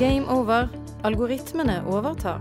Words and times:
Game 0.00 0.32
over. 0.32 0.68
Algoritmene 1.04 1.74
overtar. 1.84 2.40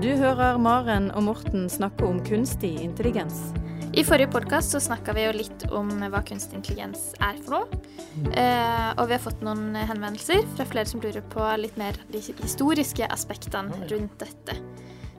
Du 0.00 0.08
hører 0.16 0.56
Maren 0.56 1.10
og 1.12 1.26
Morten 1.26 1.66
snakke 1.68 2.06
om 2.08 2.22
kunstig 2.24 2.70
intelligens. 2.80 3.50
I 3.92 4.00
forrige 4.00 4.30
podkast 4.32 4.72
så 4.72 4.80
snakka 4.80 5.12
vi 5.12 5.26
jo 5.26 5.34
litt 5.36 5.66
om 5.76 5.90
hva 6.00 6.22
kunstig 6.24 6.56
intelligens 6.56 7.10
er 7.20 7.36
for 7.44 7.58
noe. 7.58 7.80
Eh, 8.32 8.88
og 8.94 9.10
vi 9.10 9.16
har 9.18 9.20
fått 9.26 9.44
noen 9.44 9.76
henvendelser 9.76 10.40
fra 10.54 10.64
flere 10.70 10.88
som 10.88 11.04
lurer 11.04 11.20
på 11.34 11.50
litt 11.60 11.76
mer 11.76 12.00
de 12.08 12.24
historiske 12.24 13.10
aspektene 13.12 13.82
rundt 13.92 14.16
dette. 14.24 14.56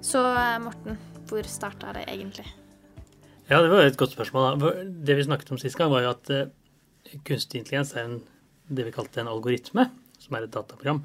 Så 0.02 0.26
eh, 0.32 0.58
Morten, 0.66 0.98
hvor 1.30 1.46
starta 1.46 1.94
det 2.00 2.08
egentlig? 2.08 2.48
Ja, 3.52 3.62
det 3.62 3.70
var 3.70 3.86
et 3.86 4.02
godt 4.02 4.18
spørsmål. 4.18 4.58
da. 4.58 4.74
Det 4.82 5.22
vi 5.22 5.30
snakket 5.30 5.54
om 5.54 5.62
sist 5.62 5.78
gang, 5.78 5.94
var 5.94 6.08
jo 6.08 6.18
at 6.18 6.34
eh, 6.34 7.22
kunstig 7.22 7.62
intelligens 7.62 7.94
er 7.94 8.10
en, 8.10 8.20
det 8.66 8.90
vi 8.90 8.98
kalte 8.98 9.22
en 9.22 9.34
algoritme, 9.38 9.92
som 10.28 10.38
er 10.38 10.46
et 10.46 10.54
dataprogram. 10.54 11.02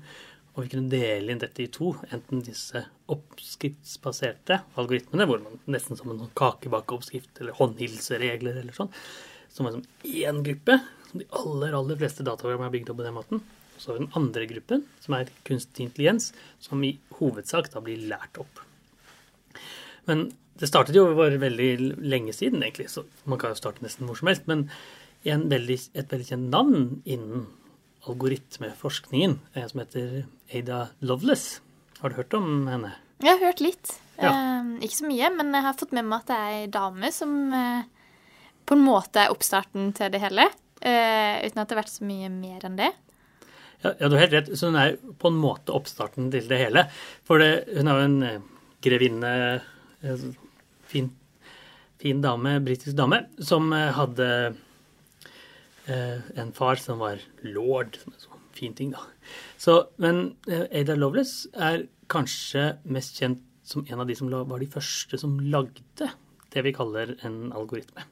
Og 0.52 0.66
vi 0.66 0.72
kunne 0.74 0.92
dele 0.92 1.32
inn 1.32 1.40
dette 1.40 1.64
i 1.64 1.70
to. 1.72 1.94
Enten 2.12 2.42
disse 2.44 2.84
oppskriftsbaserte 3.12 4.58
algoritmene, 4.80 5.26
hvor 5.28 5.40
man 5.40 5.60
nesten 5.72 5.96
som 5.96 6.12
en 6.12 6.26
kakebakeoppskrift 6.36 7.40
eller 7.40 7.56
håndhilseregler 7.56 8.60
eller 8.60 8.76
sånn, 8.76 8.92
som 9.52 9.68
er 9.68 9.78
som 9.78 9.86
én 10.04 10.42
gruppe, 10.44 10.76
som 11.08 11.22
de 11.22 11.28
aller, 11.40 11.78
aller 11.78 11.98
fleste 12.00 12.26
dataprogram 12.26 12.66
er 12.66 12.74
bygd 12.74 12.92
opp 12.92 13.00
på 13.00 13.06
den 13.06 13.16
måten. 13.16 13.42
Så 13.78 13.90
har 13.90 13.98
vi 13.98 14.04
den 14.04 14.18
andre 14.18 14.44
gruppen, 14.50 14.84
som 15.00 15.16
er 15.16 15.32
kunstig 15.48 15.86
intelligens, 15.86 16.30
som 16.60 16.84
i 16.84 16.92
hovedsak 17.16 17.72
da 17.72 17.80
blir 17.84 18.04
lært 18.10 18.40
opp. 18.40 18.60
Men 20.08 20.28
det 20.60 20.68
startet 20.68 20.96
jo 20.96 21.06
for 21.16 21.32
veldig 21.42 21.70
lenge 22.04 22.34
siden, 22.36 22.60
egentlig, 22.62 22.90
så 22.92 23.06
man 23.24 23.40
kan 23.40 23.54
jo 23.54 23.60
starte 23.62 23.84
nesten 23.84 24.06
hvor 24.06 24.20
som 24.20 24.28
helst. 24.28 24.44
Men 24.50 24.68
veldig, 25.24 25.78
et 25.96 26.12
veldig 26.12 26.28
kjent 26.28 26.52
navn 26.52 27.02
innen 27.08 27.48
algoritmeforskningen, 28.08 29.38
en 29.54 29.68
som 29.68 29.82
heter 29.82 30.24
Ada 30.52 30.86
Loveless. 31.00 31.60
Har 32.00 32.10
du 32.10 32.18
hørt 32.18 32.34
om 32.34 32.66
henne? 32.66 32.94
Jeg 33.22 33.36
har 33.36 33.52
hørt 33.52 33.62
litt. 33.62 33.94
Ja. 34.18 34.32
Eh, 34.32 34.72
ikke 34.86 34.98
så 34.98 35.08
mye, 35.08 35.30
men 35.36 35.54
jeg 35.54 35.66
har 35.66 35.78
fått 35.78 35.94
med 35.94 36.08
meg 36.08 36.24
at 36.24 36.32
det 36.32 36.38
er 36.38 36.56
ei 36.56 36.66
dame 36.72 37.12
som 37.14 37.36
eh, 37.54 37.86
på 38.66 38.76
en 38.78 38.84
måte 38.84 39.22
er 39.22 39.34
oppstarten 39.34 39.92
til 39.96 40.10
det 40.12 40.22
hele. 40.22 40.48
Eh, 40.82 41.38
uten 41.46 41.62
at 41.62 41.70
det 41.70 41.76
har 41.76 41.82
vært 41.84 41.94
så 41.94 42.06
mye 42.08 42.30
mer 42.32 42.66
enn 42.66 42.78
det. 42.80 42.90
Ja, 43.82 43.94
ja, 43.98 44.08
du 44.08 44.14
har 44.16 44.24
helt 44.24 44.36
rett. 44.36 44.50
Så 44.58 44.70
hun 44.70 44.78
er 44.78 44.96
på 45.18 45.30
en 45.30 45.38
måte 45.42 45.74
oppstarten 45.74 46.30
til 46.34 46.46
det 46.50 46.58
hele. 46.60 46.86
For 47.26 47.42
det, 47.42 47.66
hun 47.76 47.90
er 47.90 47.98
jo 47.98 48.08
en 48.08 48.18
eh, 48.26 48.44
grevinne, 48.82 49.32
eh, 50.02 50.26
fin, 50.90 51.10
fin 52.02 52.22
dame, 52.22 52.58
britisk 52.66 52.98
dame, 52.98 53.24
som 53.42 53.70
eh, 53.74 53.90
hadde 53.94 54.28
en 56.38 56.52
far 56.56 56.80
som 56.80 57.02
var 57.02 57.22
lord. 57.44 57.98
som 58.00 58.12
er 58.12 58.18
en 58.18 58.24
sånn 58.26 58.44
fin 58.52 58.74
ting, 58.76 58.90
da. 58.92 59.02
Så, 59.60 59.78
men 60.02 60.34
Ada 60.48 60.96
Loveless 60.98 61.46
er 61.54 61.86
kanskje 62.12 62.74
mest 62.84 63.16
kjent 63.20 63.40
som 63.64 63.86
en 63.88 64.02
av 64.02 64.08
de 64.10 64.16
som 64.18 64.28
var 64.28 64.60
de 64.60 64.68
første 64.70 65.18
som 65.18 65.38
lagde 65.40 66.10
det 66.52 66.64
vi 66.66 66.74
kaller 66.76 67.16
en 67.26 67.52
algoritme. 67.56 68.04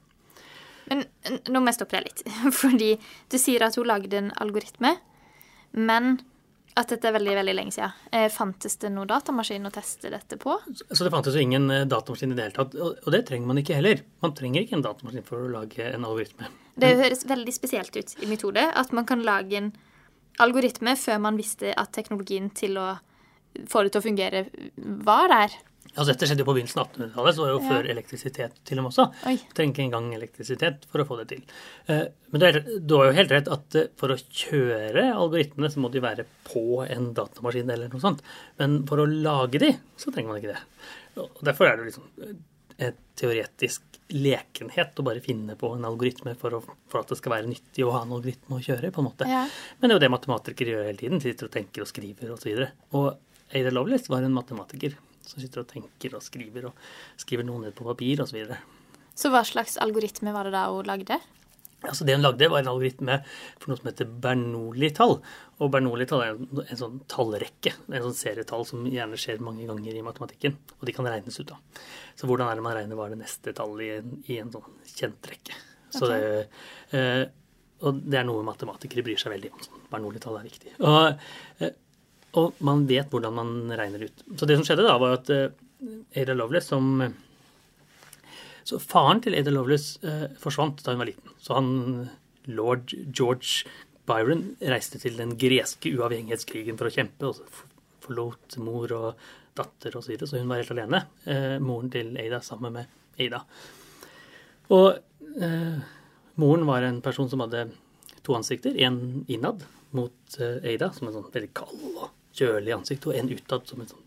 Men 0.91 1.05
nå 1.51 1.61
må 1.61 1.71
jeg 1.71 1.81
stoppe 1.81 1.99
deg 1.99 2.09
litt. 2.09 2.25
Fordi 2.63 2.91
du 3.31 3.39
sier 3.39 3.67
at 3.67 3.77
hun 3.79 3.89
lagde 3.91 4.19
en 4.19 4.33
algoritme, 4.43 4.97
men 5.77 6.19
at 6.79 6.93
dette 6.93 7.09
er 7.11 7.15
veldig 7.17 7.35
veldig 7.41 7.55
lenge 7.57 7.75
siden. 7.75 7.95
Eh, 8.15 8.29
fantes 8.33 8.79
det 8.81 8.93
noen 8.95 9.11
datamaskin 9.11 9.67
å 9.67 9.73
teste 9.75 10.11
dette 10.13 10.39
på? 10.41 10.55
Så 10.71 11.03
det 11.03 11.13
fantes 11.13 11.37
jo 11.37 11.43
ingen 11.43 11.67
eh, 11.75 11.87
datamaskin 11.91 12.33
i 12.33 12.39
det 12.39 12.49
hele 12.49 12.57
tatt. 12.57 12.77
Og 12.79 13.11
det 13.13 13.25
trenger 13.29 13.51
man 13.51 13.61
ikke 13.61 13.79
heller. 13.79 14.03
Man 14.25 14.35
trenger 14.39 14.65
ikke 14.65 14.79
en 14.79 14.87
datamaskin 14.87 15.27
for 15.27 15.45
å 15.45 15.53
lage 15.53 15.91
en 15.91 16.07
algoritme. 16.07 16.49
Det 16.79 16.97
høres 17.01 17.27
veldig 17.29 17.55
spesielt 17.55 17.97
ut 17.97 18.15
i 18.23 18.29
mitt 18.31 18.45
hode 18.47 18.63
at 18.63 18.93
man 18.97 19.09
kan 19.09 19.25
lage 19.27 19.59
en 19.59 19.73
algoritme 20.41 20.95
før 20.97 21.19
man 21.23 21.39
visste 21.41 21.75
at 21.77 21.93
teknologien 21.97 22.51
til 22.57 22.79
å 22.81 22.93
få 23.69 23.83
det 23.85 23.93
til 23.95 24.01
å 24.01 24.07
fungere 24.07 24.45
var 25.07 25.29
der. 25.33 25.59
Altså 25.91 26.13
Dette 26.13 26.29
skjedde 26.29 26.45
jo 26.45 26.47
på 26.47 26.55
begynnelsen 26.55 26.81
av 26.81 26.91
1800-tallet, 26.93 27.35
så 27.35 27.43
var 27.43 27.49
det 27.49 27.55
jo 27.55 27.61
ja. 27.61 27.71
før 27.73 27.87
elektrisitet 27.95 28.59
til 28.69 28.79
og 28.79 28.85
med 28.85 28.93
også. 28.93 29.07
Oi. 29.27 29.33
Trenger 29.57 29.73
ikke 29.75 29.85
engang 29.89 30.11
elektrisitet 30.15 30.85
for 30.91 31.03
å 31.03 31.07
få 31.09 31.19
det 31.19 31.27
til. 31.33 31.41
Eh, 31.91 32.05
men 32.31 32.45
du 32.87 32.95
har 32.95 33.09
jo 33.09 33.17
helt 33.17 33.35
rett 33.35 33.51
at 33.51 33.79
eh, 33.81 33.89
for 33.99 34.15
å 34.15 34.19
kjøre 34.21 35.09
algoritmene, 35.09 35.73
så 35.73 35.83
må 35.83 35.91
de 35.91 36.05
være 36.05 36.29
på 36.47 36.85
en 36.87 37.11
datamaskin 37.17 37.75
eller 37.75 37.91
noe 37.91 38.05
sånt. 38.05 38.23
Men 38.63 38.79
for 38.87 39.03
å 39.03 39.09
lage 39.11 39.63
de, 39.65 39.73
så 39.99 40.15
trenger 40.15 40.31
man 40.31 40.39
ikke 40.43 40.55
det. 40.55 40.63
Og 41.25 41.43
Derfor 41.49 41.67
er 41.67 41.81
det 41.81 41.91
liksom 41.91 42.07
teoretisk 43.21 44.01
lekenhet 44.11 44.99
å 44.99 45.05
bare 45.07 45.23
finne 45.23 45.55
på 45.59 45.71
en 45.77 45.87
algoritme 45.87 46.35
for, 46.39 46.57
å, 46.57 46.61
for, 46.91 47.03
at 47.03 47.13
det 47.13 47.19
skal 47.21 47.35
være 47.37 47.51
nyttig 47.51 47.85
å 47.87 47.93
ha 47.95 48.03
en 48.05 48.15
algoritme 48.17 48.59
å 48.59 48.65
kjøre. 48.65 48.91
på 48.95 49.03
en 49.03 49.09
måte. 49.11 49.29
Ja. 49.31 49.45
Men 49.79 49.91
det 49.91 49.95
er 49.95 49.99
jo 49.99 50.05
det 50.07 50.13
matematikere 50.17 50.75
gjør 50.75 50.89
hele 50.89 51.03
tiden. 51.03 51.21
De 51.23 51.31
sitter 51.31 51.47
og 51.51 51.55
tenker 51.55 51.85
og 51.85 51.91
skriver 51.91 52.35
osv. 52.35 52.51
Og, 52.91 52.99
og 52.99 53.55
Ada 53.61 53.75
Lovelace 53.75 54.11
var 54.11 54.27
en 54.27 54.35
matematiker 54.35 54.97
som 55.27 55.43
sitter 55.43 55.63
og 55.63 55.69
tenker 55.71 56.17
og 56.17 56.25
skriver, 56.25 56.71
og 56.71 57.21
skriver 57.21 57.47
noe 57.47 57.67
ned 57.67 57.77
på 57.77 57.87
papir 57.87 58.23
osv. 58.25 58.33
Så, 58.33 58.39
videre. 58.39 58.59
så 59.15 59.31
hva 59.31 59.45
slags 59.47 59.79
algoritme 59.83 60.35
var 60.35 60.49
det 60.49 60.57
da 60.57 60.67
hun 60.73 60.89
lagde? 60.89 61.21
Altså 61.81 62.05
Det 62.05 62.15
hun 62.17 62.25
lagde, 62.25 62.49
var 62.53 62.61
en 62.61 62.69
algoritme 62.69 63.17
for 63.61 63.71
noe 63.71 63.81
som 63.81 63.89
heter 63.89 64.09
Bernoulli-tall. 64.25 65.17
Og 65.61 65.73
Bernoulli-tall 65.73 66.25
er 66.25 66.35
en, 66.35 66.63
en, 66.67 66.79
sånn 66.79 67.01
tallrekke, 67.11 67.73
en 67.89 68.05
sånn 68.05 68.19
serietall 68.19 68.67
som 68.69 68.85
gjerne 68.89 69.19
skjer 69.21 69.41
mange 69.45 69.65
ganger 69.69 69.97
i 69.97 70.05
matematikken. 70.05 70.59
Og 70.79 70.87
de 70.89 70.95
kan 70.97 71.09
regnes 71.09 71.41
ut 71.41 71.55
av. 71.55 71.83
Så 72.21 72.29
hvordan 72.29 72.51
er 72.51 72.61
det 72.61 72.67
man 72.67 72.77
regner 72.77 72.99
hva 72.99 73.09
er 73.09 73.15
det 73.17 73.23
neste 73.23 73.55
tallet 73.57 73.85
i 73.87 73.91
en, 73.97 74.17
i 74.29 74.41
en 74.43 74.53
sånn 74.53 74.69
kjent 74.93 75.31
rekke. 75.33 75.57
Så 75.91 76.05
okay. 76.07 76.21
det, 76.21 77.01
eh, 77.01 77.23
og 77.89 78.03
det 78.05 78.21
er 78.21 78.29
noe 78.29 78.45
matematikere 78.45 79.05
bryr 79.07 79.21
seg 79.21 79.33
veldig 79.33 79.55
om. 79.55 79.65
Sånn. 79.65 79.87
Bernoulli-tall 79.93 80.37
er 80.37 80.47
viktig. 80.51 80.77
Og, 80.85 81.25
eh, 81.65 81.75
og, 82.37 82.61
man 82.67 82.85
vet 82.91 83.09
hvordan 83.13 83.41
man 83.41 83.57
regner 83.81 84.05
ut. 84.05 84.25
Så 84.37 84.49
det 84.49 84.61
som 84.61 84.69
skjedde 84.69 84.85
da, 84.85 85.01
var 85.01 85.17
at 85.17 85.33
eh, 85.33 85.49
Ada 86.21 86.37
Lovelace, 86.37 86.69
som 86.75 87.01
så 88.69 88.81
faren 88.83 89.23
til 89.25 89.37
Ada 89.39 89.53
Lovelace 89.53 90.01
eh, 90.07 90.27
forsvant 90.41 90.83
da 90.85 90.95
hun 90.95 91.03
var 91.03 91.11
liten. 91.11 91.35
Så 91.43 91.57
han, 91.57 91.71
lord 92.51 92.95
George 93.09 93.69
Byron 94.09 94.55
reiste 94.61 95.01
til 95.03 95.19
den 95.21 95.37
greske 95.39 95.93
uavhengighetskrigen 95.95 96.79
for 96.81 96.91
å 96.91 96.95
kjempe, 96.95 97.31
og 97.31 97.63
forlot 98.05 98.59
mor 98.63 98.93
og 98.97 99.29
datter 99.59 99.97
osv., 99.97 100.07
så, 100.07 100.13
videre, 100.13 100.31
så 100.31 100.41
hun 100.41 100.51
var 100.51 100.63
helt 100.63 100.75
alene. 100.75 101.05
Eh, 101.25 101.57
moren 101.63 101.93
til 101.93 102.13
Ada 102.21 102.41
sammen 102.45 102.79
med 102.79 103.21
Ada. 103.21 103.43
Og 104.75 104.89
eh, 105.43 105.81
moren 106.41 106.67
var 106.69 106.87
en 106.87 107.03
person 107.05 107.31
som 107.31 107.43
hadde 107.45 107.69
to 108.27 108.37
ansikter. 108.37 108.77
En 108.83 109.25
innad 109.29 109.65
mot 109.97 110.39
eh, 110.39 110.75
Ada, 110.75 110.93
som 110.97 111.09
en 111.09 111.19
sånn 111.19 111.33
veldig 111.35 111.53
kald 111.57 111.83
og 111.91 112.09
kjølig 112.37 112.77
ansikt, 112.77 113.09
og 113.11 113.19
en 113.19 113.33
utad 113.35 113.67
som 113.69 113.83
en 113.83 113.91
sånn 113.91 114.07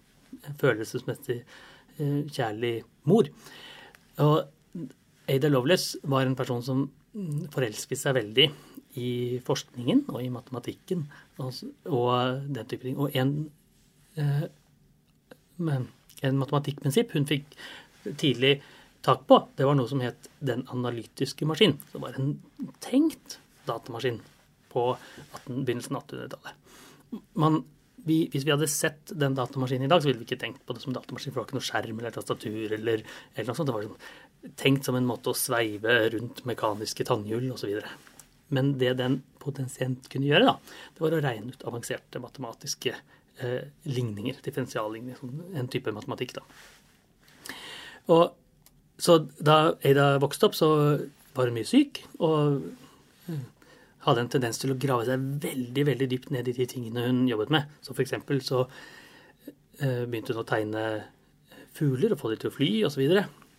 følelsesmessig 0.62 1.42
eh, 1.44 2.20
kjærlig 2.32 2.76
mor. 3.10 3.30
Og 4.22 4.44
Ada 5.30 5.50
Lovelace 5.50 5.98
var 6.04 6.28
en 6.28 6.36
person 6.38 6.62
som 6.66 6.86
forelsket 7.54 8.00
seg 8.00 8.18
veldig 8.18 8.48
i 9.00 9.40
forskningen 9.46 10.04
og 10.12 10.22
i 10.22 10.30
matematikken 10.34 11.06
og, 11.42 11.54
og 11.90 12.44
den 12.54 12.70
type 12.70 12.86
ting. 12.86 12.98
Og 13.02 13.16
en, 13.18 13.34
eh, 14.18 14.46
en 15.64 16.40
matematikkprinsipp 16.42 17.14
hun 17.18 17.30
fikk 17.30 17.58
tidlig 18.20 18.60
tak 19.04 19.26
på, 19.28 19.40
det 19.58 19.66
var 19.68 19.76
noe 19.76 19.90
som 19.90 20.02
het 20.04 20.30
den 20.40 20.64
analytiske 20.72 21.48
maskin. 21.48 21.78
Det 21.92 22.02
var 22.02 22.16
en 22.20 22.38
tenkt 22.84 23.40
datamaskin 23.68 24.22
på 24.74 24.94
18, 24.96 25.64
begynnelsen 25.66 25.98
av 26.00 26.06
1800-tallet 26.08 27.74
vi, 28.08 28.18
hvis 28.34 28.44
vi 28.44 28.52
hadde 28.52 28.68
sett 28.72 29.14
den 29.16 29.36
datamaskinen 29.38 29.88
i 29.88 29.92
dag, 29.92 30.04
så 30.04 30.10
ville 30.10 30.20
vi 30.22 30.28
ikke 30.28 30.42
tenkt 30.42 30.64
på 30.68 30.76
det 30.76 30.84
som 30.84 30.96
datamaskin, 30.96 31.32
for 31.32 31.40
det 31.40 31.44
var 31.44 31.50
ikke 31.50 31.58
noe 31.60 31.68
skjerm 31.70 32.02
eller 32.02 32.16
tastatur 32.16 32.76
eller, 32.78 33.04
eller 33.36 33.50
noe 33.50 33.58
sånt. 33.58 33.70
Det 33.70 33.76
var 33.78 33.88
sånn, 33.88 34.54
tenkt 34.60 34.88
som 34.88 34.98
en 35.00 35.08
måte 35.08 35.32
å 35.32 35.38
sveive 35.38 35.96
rundt 36.16 36.44
mekaniske 36.50 37.08
tannhjul 37.08 37.48
osv. 37.56 37.80
Men 38.54 38.74
det 38.82 38.98
den 39.00 39.22
potensielt 39.44 40.10
kunne 40.12 40.28
gjøre, 40.30 40.52
da, 40.52 40.80
det 40.96 41.06
var 41.06 41.16
å 41.16 41.24
regne 41.24 41.56
ut 41.56 41.66
avanserte 41.70 42.22
matematiske 42.24 42.94
eh, 42.94 43.60
ligninger, 43.88 44.40
differensialligninger, 44.46 45.20
sånn, 45.22 45.44
en 45.60 45.72
type 45.72 45.96
matematikk, 45.96 46.36
da. 46.38 46.46
Og 48.14 48.26
så 49.00 49.22
da 49.40 49.74
Ada 49.80 50.18
vokste 50.22 50.50
opp, 50.50 50.60
så 50.60 50.70
var 51.34 51.50
hun 51.50 51.56
mye 51.56 51.68
syk, 51.68 52.04
og 52.20 52.60
hadde 54.06 54.26
en 54.26 54.32
tendens 54.36 54.60
til 54.62 54.74
å 54.74 54.80
grave 54.80 55.08
seg 55.08 55.30
veldig 55.44 55.88
veldig 55.92 56.10
dypt 56.12 56.34
ned 56.36 56.50
i 56.50 56.58
de 56.58 56.68
tingene 56.70 57.08
hun 57.08 57.24
jobbet 57.30 57.54
med. 57.54 57.78
Så 57.86 57.96
for 57.96 58.04
eksempel 58.06 58.42
så 58.46 58.66
eh, 59.80 60.04
begynte 60.04 60.36
hun 60.36 60.44
å 60.44 60.50
tegne 60.50 60.84
fugler 61.78 62.14
og 62.14 62.22
få 62.22 62.34
dem 62.34 62.44
til 62.44 62.52
å 62.52 62.58
fly 62.58 62.74
osv. 62.90 63.06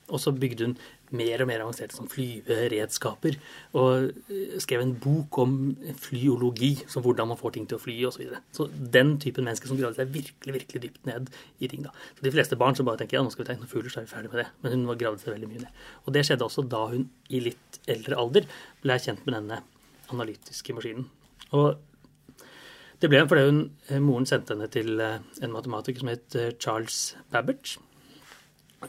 Og, 0.05 0.19
så 0.20 0.35
bygde 0.37 0.67
hun 0.67 0.75
mer 1.17 1.41
og 1.41 1.49
mer 1.49 1.62
avanserte 1.64 1.96
sånn 1.96 2.11
flyveredskaper. 2.12 3.38
Og 3.81 4.11
eh, 4.29 4.56
skrev 4.62 4.85
en 4.85 4.94
bok 5.00 5.38
om 5.41 5.56
flyologi, 6.05 6.75
som 6.90 7.05
hvordan 7.06 7.32
man 7.32 7.40
får 7.40 7.56
ting 7.56 7.69
til 7.70 7.81
å 7.81 7.82
fly 7.82 7.97
osv. 8.05 8.19
Så, 8.19 8.25
videre. 8.25 8.43
så 8.55 8.69
den 8.99 9.17
typen 9.23 9.49
mennesker 9.49 9.70
som 9.70 9.81
gravde 9.81 10.02
seg 10.02 10.12
virkelig 10.14 10.58
virkelig 10.61 10.85
dypt 10.85 11.08
ned 11.08 11.32
i 11.58 11.70
ting. 11.73 11.87
da. 11.88 11.94
Så 12.19 12.29
De 12.29 12.35
fleste 12.35 12.61
barn 12.61 12.76
som 12.76 12.88
bare 12.88 13.00
tenker 13.00 13.19
ja, 13.19 13.25
nå 13.25 13.32
skal 13.32 13.47
vi 13.47 13.52
tegne 13.55 13.70
fugler, 13.70 13.93
så 13.93 14.02
er 14.02 14.08
vi 14.08 14.14
ferdig 14.14 14.32
med 14.35 14.44
det. 14.44 14.49
Men 14.62 14.76
hun 14.76 14.99
gravde 15.00 15.25
seg 15.25 15.35
veldig 15.35 15.52
mye 15.55 15.67
ned. 15.67 15.85
Og 16.05 16.17
det 16.17 16.26
skjedde 16.29 16.47
også 16.50 16.69
da 16.69 16.85
hun 16.93 17.08
i 17.32 17.47
litt 17.49 17.81
eldre 17.90 18.20
alder 18.20 18.50
ble 18.85 19.00
kjent 19.00 19.25
med 19.25 19.40
denne 19.40 19.64
analytiske 20.12 20.74
maskinen. 20.76 21.08
Og 21.52 21.76
Det 23.02 23.10
ble 23.10 23.20
fordi 23.28 23.42
hun, 23.50 23.58
moren 24.00 24.24
sendte 24.26 24.54
henne 24.54 24.68
til 24.72 25.00
eh, 25.02 25.18
en 25.42 25.52
matematiker 25.52 26.00
som 26.00 26.08
het 26.08 26.34
eh, 26.40 26.52
Charles 26.62 27.16
Babbage. 27.34 27.78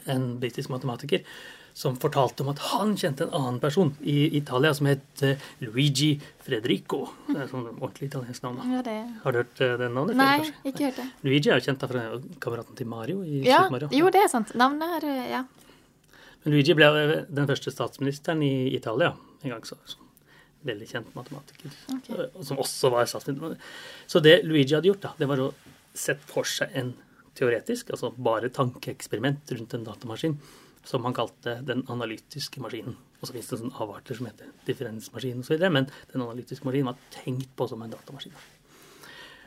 En 0.06 0.38
britisk 0.40 0.70
matematiker 0.72 1.24
som 1.76 1.98
fortalte 2.00 2.40
om 2.40 2.48
at 2.54 2.62
han 2.70 2.94
kjente 2.96 3.26
en 3.26 3.34
annen 3.36 3.58
person 3.60 3.90
i 4.00 4.30
Italia 4.38 4.72
som 4.72 4.86
het 4.88 5.22
eh, 5.26 5.42
Luigi 5.60 6.14
Fredrico. 6.46 7.02
Det 7.28 7.42
er 7.42 7.50
sånn 7.50 7.66
ordentlig 7.74 8.08
italiensk 8.08 8.46
navn. 8.46 8.62
Ja, 8.72 8.80
det... 8.86 8.96
Har 9.24 9.36
du 9.36 9.42
hørt 9.42 9.60
det 9.60 9.90
navnet? 9.92 10.16
Nei, 10.16 10.38
før, 10.46 10.54
ikke 10.70 10.86
hørt 10.86 11.02
det. 11.02 11.06
Luigi 11.26 11.50
er 11.52 11.60
jo 11.60 11.66
kjent 11.68 11.84
fra 11.92 12.06
kameraten 12.46 12.78
til 12.80 12.88
Mario 12.94 13.20
i 13.26 13.42
Ja, 13.44 13.66
Super 13.66 13.76
Mario. 13.76 13.92
jo, 14.00 14.08
det 14.16 14.24
er 14.24 14.32
sant. 14.32 14.54
Navnet 14.56 14.96
er 15.02 15.20
Ja. 15.34 15.44
Men 16.46 16.54
Luigi 16.54 16.72
ble 16.78 16.88
den 17.26 17.46
første 17.50 17.74
statsministeren 17.74 18.40
i 18.46 18.54
Italia 18.76 19.12
en 19.42 19.50
gang. 19.50 19.64
så 19.66 19.76
Veldig 20.66 20.88
kjent 20.90 21.14
matematiker. 21.16 21.72
Ok. 21.94 22.10
eh, 22.10 22.42
Som 22.46 22.60
også 22.62 22.90
var 22.92 23.08
statsminister. 23.08 23.56
Så 24.10 24.22
det 24.24 24.40
Luigi 24.44 24.74
hadde 24.74 24.90
gjort, 24.90 25.04
da, 25.04 25.14
det 25.18 25.28
var 25.30 25.42
å 25.44 25.50
sette 25.96 26.26
for 26.28 26.48
seg 26.48 26.74
en 26.76 26.94
teoretisk, 27.36 27.90
altså 27.92 28.12
bare 28.16 28.48
tankeeksperiment 28.52 29.52
rundt 29.52 29.74
en 29.76 29.84
datamaskin, 29.84 30.38
som 30.86 31.04
han 31.04 31.14
kalte 31.16 31.58
den 31.66 31.82
analytiske 31.92 32.60
maskinen. 32.62 32.96
Og 33.20 33.28
så 33.28 33.34
finnes 33.34 33.48
det 33.50 33.58
sånne 33.60 33.80
avarter 33.82 34.18
som 34.18 34.28
heter 34.28 34.52
differensmaskin 34.68 35.42
osv., 35.42 35.64
men 35.72 35.88
den 36.12 36.22
analytiske 36.22 36.66
maskinen 36.68 36.90
var 36.92 37.00
tenkt 37.14 37.52
på 37.56 37.68
som 37.68 37.82
en 37.84 37.92
datamaskin. 37.92 38.36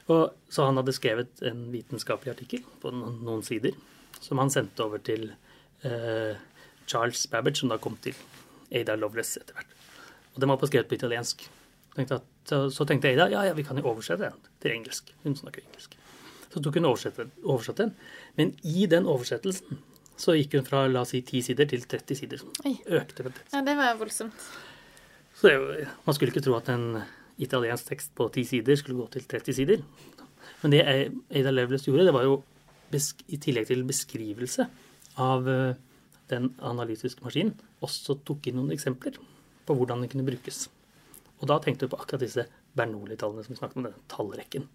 Og 0.10 0.34
Så 0.50 0.66
han 0.66 0.78
hadde 0.80 0.96
skrevet 0.98 1.42
en 1.46 1.68
vitenskapelig 1.74 2.34
artikkel 2.34 2.64
på 2.82 2.92
noen, 2.94 3.20
noen 3.26 3.44
sider, 3.46 3.76
som 4.20 4.42
han 4.42 4.50
sendte 4.50 4.82
over 4.84 5.02
til 5.06 5.30
eh, 5.86 6.34
Charles 6.90 7.28
Babbage, 7.30 7.62
som 7.62 7.70
da 7.70 7.78
kom 7.82 7.98
til 8.02 8.18
Ada 8.74 8.98
Lovelace 8.98 9.42
etter 9.42 9.58
hvert. 9.58 9.76
Og 10.40 10.44
den 10.46 10.54
var 10.54 10.60
på 10.62 10.70
skrevet 10.70 10.88
på 10.88 10.96
italiensk. 10.96 11.42
Tenkte 11.98 12.22
at, 12.22 12.28
så, 12.48 12.62
så 12.72 12.86
tenkte 12.88 13.10
Ada 13.12 13.26
ja, 13.28 13.42
ja, 13.50 13.56
vi 13.58 13.66
kan 13.68 13.76
jo 13.76 13.90
oversette 13.92 14.30
den 14.30 14.52
til 14.64 14.72
engelsk. 14.72 15.10
Hun 15.26 15.34
snakker 15.36 15.66
engelsk. 15.66 15.98
Så 16.48 16.62
tok 16.64 16.78
hun 16.80 16.88
oversatte 16.88 17.82
den. 17.82 17.92
Men 18.38 18.54
i 18.64 18.86
den 18.88 19.04
oversettelsen 19.04 19.82
så 20.20 20.38
gikk 20.38 20.56
hun 20.56 20.68
fra 20.68 20.86
la 20.88 21.04
oss 21.04 21.12
si 21.12 21.20
10 21.20 21.42
sider 21.50 21.68
til 21.68 21.84
30 21.84 22.20
sider. 22.22 22.46
Oi. 22.64 22.78
økte 22.88 23.26
med 23.26 23.36
30. 23.36 23.52
ja, 23.52 23.64
det 23.68 23.76
var 23.82 24.00
voldsomt. 24.00 24.46
Så 25.36 25.52
det, 25.52 25.88
man 26.06 26.16
skulle 26.16 26.32
ikke 26.32 26.44
tro 26.48 26.56
at 26.56 26.72
en 26.72 27.02
italiensk 27.40 27.92
tekst 27.92 28.16
på 28.16 28.30
10 28.32 28.46
sider 28.54 28.80
skulle 28.80 29.00
gå 29.00 29.10
til 29.18 29.28
30 29.36 29.58
sider. 29.60 29.84
Men 30.62 30.72
det 30.72 30.86
Ada 30.88 31.52
Lovelace 31.52 31.92
gjorde, 31.92 32.08
det 32.08 32.16
var 32.16 32.24
jo 32.28 32.40
i 33.28 33.38
tillegg 33.44 33.68
til 33.68 33.84
beskrivelse 33.88 34.70
av 35.20 35.52
eh, 35.52 35.76
den 36.32 36.54
analytiske 36.64 37.24
maskinen, 37.28 37.60
også 37.84 38.16
tok 38.24 38.48
inn 38.48 38.58
noen 38.60 38.72
eksempler 38.76 39.20
på 39.70 39.78
hvordan 39.78 40.02
den 40.04 40.10
kunne 40.12 40.26
brukes. 40.28 40.66
Og 41.40 41.48
da 41.48 41.56
tenkte 41.64 41.86
vi 41.88 41.94
på 41.94 42.00
akkurat 42.02 42.20
disse 42.26 42.44
Bernoulli-tallene 42.76 43.46
som 43.46 43.54
vi 43.54 43.60
snakket 43.62 43.78
om, 43.80 43.86
denne 43.88 44.02
tallrekken. 44.12 44.66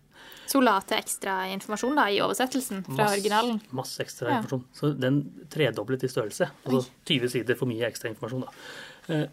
Så 0.48 0.56
hun 0.58 0.64
la 0.64 0.78
til 0.86 0.96
ekstra 0.96 1.34
informasjon 1.52 1.98
da, 1.98 2.06
i 2.10 2.20
oversettelsen 2.24 2.84
fra 2.86 2.94
Masse- 3.02 3.18
originalen. 3.18 3.60
Masse 3.76 4.00
ekstra 4.04 4.30
Ja. 4.30 4.38
informasjon. 4.40 4.64
Så 4.72 4.92
den 4.98 5.18
tredoblet 5.52 6.04
i 6.04 6.08
størrelse. 6.08 6.48
Altså 6.64 6.88
20 7.04 7.28
sider 7.34 7.54
for 7.60 7.66
mye 7.68 7.84
ekstra 7.90 8.08
informasjon, 8.14 8.46
da. 8.46 9.14
Eh, 9.14 9.26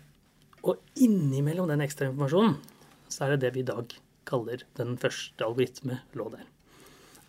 Og 0.64 0.78
innimellom 0.96 1.68
den 1.72 1.82
ekstra 1.82 2.06
informasjonen, 2.12 2.56
så 3.10 3.24
er 3.26 3.30
det 3.32 3.40
det 3.42 3.54
vi 3.56 3.60
i 3.62 3.64
dag 3.64 3.96
kaller 4.30 4.62
den 4.78 4.96
første 5.02 5.42
algoritme 5.42 6.02
lå 6.14 6.28
der. 6.30 6.44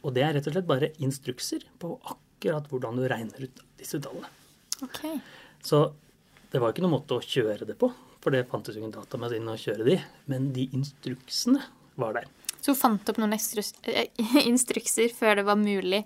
Og 0.05 0.13
det 0.13 0.23
er 0.27 0.35
rett 0.35 0.47
og 0.51 0.53
slett 0.53 0.67
bare 0.69 0.91
instrukser 1.01 1.63
på 1.81 1.95
akkurat 2.05 2.69
hvordan 2.69 2.97
du 3.01 3.07
regner 3.09 3.41
ut 3.47 3.63
disse 3.79 3.99
tallene. 4.05 4.29
Ok. 4.83 5.01
Så 5.63 5.95
det 6.53 6.61
var 6.61 6.75
ikke 6.75 6.83
noen 6.85 6.99
måte 7.01 7.17
å 7.17 7.25
kjøre 7.25 7.65
det 7.67 7.79
på, 7.81 7.89
for 8.23 8.35
det 8.35 8.47
fantes 8.51 8.77
jo 8.77 8.83
ingen 8.83 8.95
datamaskin 8.95 9.51
å 9.51 9.59
kjøre 9.59 9.87
de. 9.89 9.99
Men 10.31 10.53
de 10.55 10.69
instruksene 10.77 11.63
var 12.01 12.17
der. 12.21 12.29
Så 12.63 12.73
hun 12.73 12.79
fant 12.79 13.09
opp 13.11 13.19
noen 13.19 13.35
eh, 13.35 14.05
instrukser 14.51 15.11
før 15.15 15.41
det 15.41 15.47
var 15.49 15.59
mulig 15.59 16.05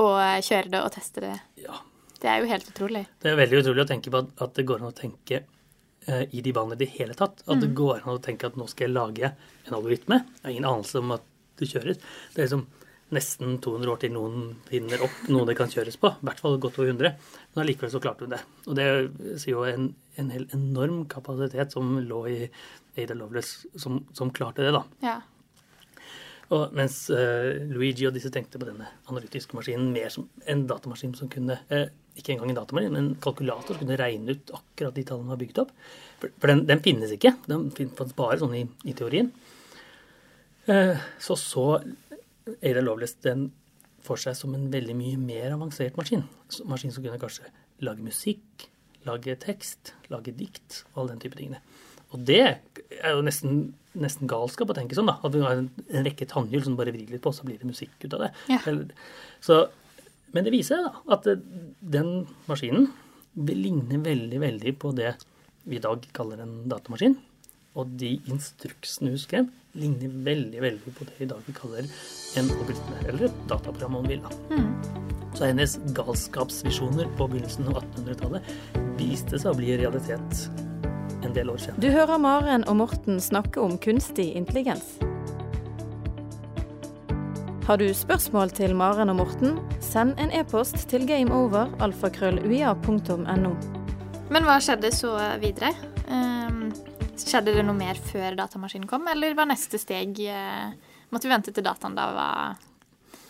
å 0.00 0.06
kjøre 0.42 0.72
det 0.72 0.80
og 0.82 0.94
teste 0.94 1.22
det. 1.22 1.34
Ja, 1.62 1.76
Det 2.20 2.30
er 2.30 2.40
jo 2.40 2.48
helt 2.50 2.70
utrolig. 2.70 3.04
Det 3.22 3.30
er 3.30 3.36
veldig 3.38 3.60
utrolig 3.60 3.84
å 3.84 3.90
tenke 3.90 4.10
på 4.10 4.22
at, 4.24 4.32
at 4.42 4.56
det 4.56 4.64
går 4.66 4.80
an 4.80 4.90
å 4.90 4.96
tenke 4.96 5.42
eh, 6.08 6.24
i 6.32 6.40
de 6.42 6.54
banene 6.56 6.78
i 6.78 6.82
det 6.82 6.90
hele 6.96 7.14
tatt. 7.18 7.44
At 7.46 7.60
det 7.60 7.70
går 7.76 8.02
an 8.02 8.16
å 8.16 8.22
tenke 8.24 8.48
at 8.48 8.56
nå 8.58 8.66
skal 8.70 8.88
jeg 8.88 8.94
lage 8.96 9.30
en 9.68 9.76
algoritme. 9.76 10.22
Jeg 10.40 10.46
har 10.48 10.56
ingen 10.56 10.70
anelse 10.70 11.04
om 11.04 11.14
at 11.18 11.28
det 11.60 11.70
kjøres. 11.70 12.00
Det 12.34 12.40
er 12.40 12.48
liksom 12.48 12.64
nesten 13.14 13.58
200 13.64 13.92
år 13.92 14.00
til 14.02 14.14
noen 14.14 14.48
finner 14.68 15.02
opp 15.06 15.28
noe 15.30 15.46
det 15.48 15.56
kan 15.58 15.70
kjøres 15.72 15.98
på. 16.00 16.10
I 16.10 16.28
hvert 16.28 16.42
fall 16.42 16.58
godt 16.62 16.80
over 16.80 16.90
100. 16.92 17.14
Men 17.52 17.62
allikevel 17.64 17.92
så 17.92 18.02
klarte 18.02 18.26
hun 18.26 18.34
det. 18.34 18.40
Og 18.66 18.78
det 18.78 18.88
sier 19.42 19.54
jo 19.54 19.66
en, 19.68 19.92
en 20.20 20.32
hel 20.34 20.48
enorm 20.56 21.04
kapasitet 21.10 21.74
som 21.74 21.96
lå 22.02 22.24
i 22.32 22.40
Ada 23.00 23.16
Lovelace, 23.18 23.70
som, 23.80 24.02
som 24.14 24.32
klarte 24.34 24.66
det, 24.66 24.74
da. 24.76 24.84
Ja. 25.04 25.20
Og 26.52 26.74
mens 26.76 27.06
uh, 27.08 27.56
Luigi 27.72 28.06
og 28.08 28.14
disse 28.16 28.30
tenkte 28.32 28.60
på 28.60 28.68
denne 28.68 28.86
analytiske 29.08 29.56
maskinen 29.56 29.92
mer 29.94 30.10
som 30.12 30.26
en 30.50 30.66
datamaskin 30.68 31.14
som 31.16 31.30
kunne 31.32 31.56
uh, 31.70 31.86
Ikke 32.18 32.34
engang 32.34 32.52
en 32.52 32.58
datamaskin, 32.60 32.92
men 32.92 33.08
en 33.08 33.16
kalkulator 33.22 33.74
som 33.74 33.80
kunne 33.80 33.98
regne 33.98 34.36
ut 34.36 34.52
akkurat 34.54 34.94
de 34.94 35.06
tallene 35.08 35.32
var 35.32 35.40
bygd 35.40 35.62
opp. 35.64 35.72
For, 36.20 36.30
for 36.36 36.52
den, 36.52 36.62
den 36.68 36.82
finnes 36.84 37.14
ikke. 37.16 37.34
Den 37.48 37.70
finnes 37.74 38.14
bare 38.18 38.38
sånn 38.42 38.54
i, 38.60 38.62
i 38.86 38.94
teorien. 38.96 39.32
Uh, 40.68 41.00
så 41.20 41.36
så 41.36 41.66
Ada 42.60 42.82
Lovelace 42.84 43.20
den 43.24 43.48
for 44.04 44.20
seg 44.20 44.36
som 44.36 44.52
en 44.56 44.68
veldig 44.72 44.94
mye 44.98 45.18
mer 45.20 45.54
avansert 45.54 45.96
maskin. 45.96 46.26
Maskin 46.68 46.92
som 46.92 47.04
kunne 47.04 47.20
kanskje 47.20 47.48
lage 47.84 48.04
musikk, 48.04 48.66
lage 49.08 49.36
tekst, 49.40 49.94
lage 50.12 50.34
dikt 50.36 50.82
og 50.92 51.04
alle 51.04 51.14
den 51.14 51.24
type 51.24 51.38
tingene. 51.38 51.62
Og 52.14 52.20
det 52.28 52.42
er 52.44 53.14
jo 53.16 53.24
nesten, 53.26 53.72
nesten 53.98 54.30
galskap 54.30 54.70
å 54.70 54.76
tenke 54.76 54.96
sånn, 54.96 55.08
da. 55.10 55.16
At 55.24 55.34
vi 55.34 55.42
har 55.42 55.56
en, 55.58 55.70
en 55.88 56.06
rekke 56.06 56.28
tannhjul 56.30 56.62
som 56.66 56.76
bare 56.78 56.92
vrir 56.94 57.10
litt 57.10 57.24
på, 57.24 57.32
så 57.34 57.46
blir 57.46 57.58
det 57.58 57.68
musikk 57.68 57.96
ut 58.04 58.14
av 58.14 58.26
det. 58.26 58.30
Ja. 58.52 58.60
Så, 59.42 59.58
men 60.36 60.46
det 60.46 60.52
viser 60.54 60.84
seg 60.84 61.14
at 61.16 61.26
eh, 61.32 61.42
den 61.96 62.12
maskinen 62.46 62.90
vil 63.34 63.64
ligne 63.64 63.98
veldig, 64.04 64.40
veldig 64.44 64.74
på 64.78 64.92
det 64.94 65.16
vi 65.64 65.80
i 65.80 65.82
dag 65.82 66.04
kaller 66.14 66.44
en 66.44 66.54
datamaskin. 66.70 67.16
Og 67.74 67.96
de 67.98 68.12
instruksene 68.30 69.10
hun 69.10 69.18
skrev, 69.20 69.50
ligner 69.74 70.08
veldig 70.26 70.60
veldig 70.62 70.92
på 70.94 71.04
det 71.08 71.16
i 71.24 71.26
dag 71.30 71.38
vi 71.46 71.52
kaller 71.56 71.84
en 72.38 72.50
algoritme, 72.50 72.96
eller 73.08 73.22
et 73.28 73.38
dataprogram 73.50 73.94
om 74.00 74.04
du 74.06 74.10
vil. 74.14 74.22
da. 74.22 74.30
Så 75.34 75.40
hennes 75.48 75.72
galskapsvisjoner 75.96 77.06
på 77.18 77.22
begynnelsen 77.30 77.64
av 77.72 77.76
1800-tallet 77.82 78.42
viste 79.00 79.34
seg 79.38 79.48
å 79.50 79.58
bli 79.58 79.70
realitet 79.80 80.30
en 81.24 81.34
del 81.34 81.50
år 81.50 81.58
senere. 81.58 81.80
Du 81.82 81.88
hører 81.90 82.18
Maren 82.22 82.64
og 82.70 82.76
Morten 82.84 83.16
snakke 83.20 83.60
om 83.62 83.78
kunstig 83.82 84.28
intelligens. 84.38 84.86
Har 87.64 87.76
du 87.80 87.88
spørsmål 87.96 88.48
til 88.52 88.74
Maren 88.76 89.08
og 89.10 89.16
Morten, 89.22 89.58
send 89.80 90.14
en 90.20 90.30
e-post 90.36 90.76
til 90.90 91.06
gameover.alfakrølluia.no. 91.08 93.52
Men 94.34 94.42
hva 94.44 94.60
skjedde 94.62 94.90
så 94.94 95.16
videre? 95.40 95.70
Ehm, 96.12 96.53
skjedde 97.22 97.54
det 97.54 97.62
noe 97.66 97.76
mer 97.78 97.98
før 98.10 98.36
datamaskinen 98.38 98.88
kom, 98.90 99.06
eller 99.10 99.34
var 99.38 99.46
neste 99.50 99.78
steg 99.80 100.18
eh, 100.26 100.74
Måtte 101.14 101.28
vi 101.28 101.34
vente 101.34 101.52
til 101.54 101.62
dataen 101.66 101.94
da 101.94 102.08
var 102.16 102.56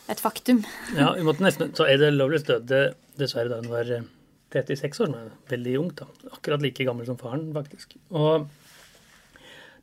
et 0.08 0.20
faktum? 0.22 0.62
Ja, 1.00 1.10
vi 1.18 1.24
måtte 1.26 1.44
nesten, 1.44 1.72
så 1.76 1.84
Ada 1.90 2.08
Lovelace 2.14 2.46
døde 2.48 2.82
dessverre 3.20 3.50
da 3.52 3.58
hun 3.60 3.68
var 3.72 3.90
eh, 3.92 4.06
36 4.54 5.00
år, 5.04 5.10
men 5.10 5.32
veldig 5.50 5.72
ung. 5.80 5.88
da. 5.98 6.06
Akkurat 6.32 6.62
like 6.62 6.84
gammel 6.86 7.06
som 7.08 7.18
faren, 7.18 7.48
faktisk. 7.56 7.96
Og 8.14 8.46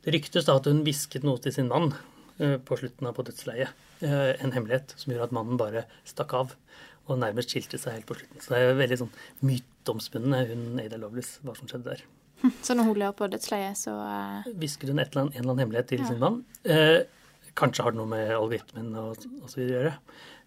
det 0.02 0.14
ryktes 0.16 0.46
da 0.48 0.56
at 0.56 0.66
hun 0.70 0.80
hvisket 0.86 1.26
noe 1.26 1.38
til 1.44 1.52
sin 1.54 1.68
mann 1.68 1.90
eh, 2.40 2.56
på 2.56 2.78
slutten 2.80 3.06
av 3.10 3.14
på 3.18 3.26
dødsleiet. 3.28 3.74
Eh, 4.02 4.32
En 4.40 4.54
hemmelighet 4.56 4.94
som 4.96 5.12
gjorde 5.12 5.28
at 5.28 5.36
mannen 5.36 5.60
bare 5.60 5.84
stakk 6.08 6.32
av 6.38 6.56
og 7.10 7.18
nærmest 7.20 7.52
skilte 7.52 7.78
seg 7.82 7.98
helt 7.98 8.08
på 8.08 8.16
slutten. 8.16 8.40
Så 8.40 8.54
det 8.54 8.62
er 8.62 8.76
veldig 8.78 8.98
sånn 9.02 9.14
myteomspunnet 9.46 10.50
hun 10.54 10.80
Ada 10.80 10.98
Lovelace, 11.02 11.42
hva 11.44 11.54
som 11.58 11.68
skjedde 11.70 11.90
der. 11.92 12.04
Så 12.66 12.74
når 12.74 12.84
hun 12.90 12.98
lå 13.02 13.08
på 13.16 13.28
dødsleiet, 13.30 13.76
så 13.78 13.94
Hvisker 14.58 14.90
hun 14.92 14.98
et 15.02 15.10
eller 15.12 15.22
annet, 15.26 15.34
en 15.36 15.40
eller 15.42 15.52
annen 15.52 15.62
hemmelighet 15.66 15.88
til 15.92 16.00
Ja. 16.02 16.06
sin 16.10 16.18
mann? 16.22 16.44
Eh, 16.64 17.02
kanskje 17.58 17.82
har 17.84 17.92
det 17.94 18.00
noe 18.00 18.10
med 18.10 18.30
algoritmen 18.34 18.94
og, 18.98 19.26
og 19.42 19.48
så 19.50 19.60
videre 19.60 19.76
å 19.76 19.82
gjøre. 19.82 19.94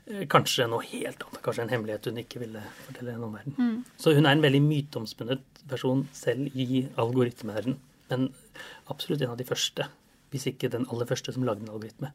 Eh, 0.07 0.25
Kanskje 0.29 0.67
noe 0.69 0.83
helt 0.85 1.23
annet. 1.25 1.41
Kanskje 1.45 1.63
en 1.65 1.69
hemmelighet 1.73 2.05
hun 2.11 2.17
ikke 2.21 2.39
ville 2.43 2.61
fortelle 2.85 3.13
en 3.15 3.23
omverden. 3.29 3.83
Så 3.97 4.13
hun 4.17 4.25
er 4.25 4.35
en 4.37 4.43
veldig 4.45 4.61
myteomspunnet 4.65 5.41
person 5.69 6.03
selv 6.13 6.51
i 6.55 6.83
algoritmeverdenen. 7.01 7.77
Men 8.09 8.27
absolutt 8.91 9.21
en 9.25 9.31
av 9.33 9.37
de 9.39 9.47
første, 9.47 9.87
hvis 10.31 10.45
ikke 10.51 10.69
den 10.69 10.85
aller 10.91 11.07
første 11.09 11.33
som 11.33 11.43
lagde 11.47 11.63
en 11.65 11.71
algoritme. 11.73 12.11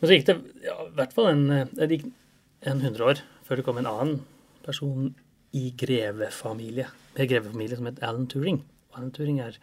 Men 0.00 0.08
så 0.10 0.16
gikk 0.16 0.26
det 0.26 0.38
ja, 0.66 0.74
i 0.88 0.94
hvert 0.98 1.12
fall 1.14 1.28
en, 1.30 1.44
eh, 1.50 2.00
en 2.66 2.80
100 2.82 3.04
år 3.06 3.22
før 3.46 3.56
det 3.60 3.64
kom 3.68 3.78
en 3.78 3.86
annen 3.86 4.18
person 4.66 5.14
i 5.52 5.70
grevefamilie, 5.78 6.86
med 7.16 7.28
grevefamilie 7.30 7.76
som 7.78 7.86
het 7.86 8.02
Alan 8.04 8.26
Turing. 8.26 8.62
Alan 8.96 9.12
Turing 9.14 9.40
er 9.40 9.56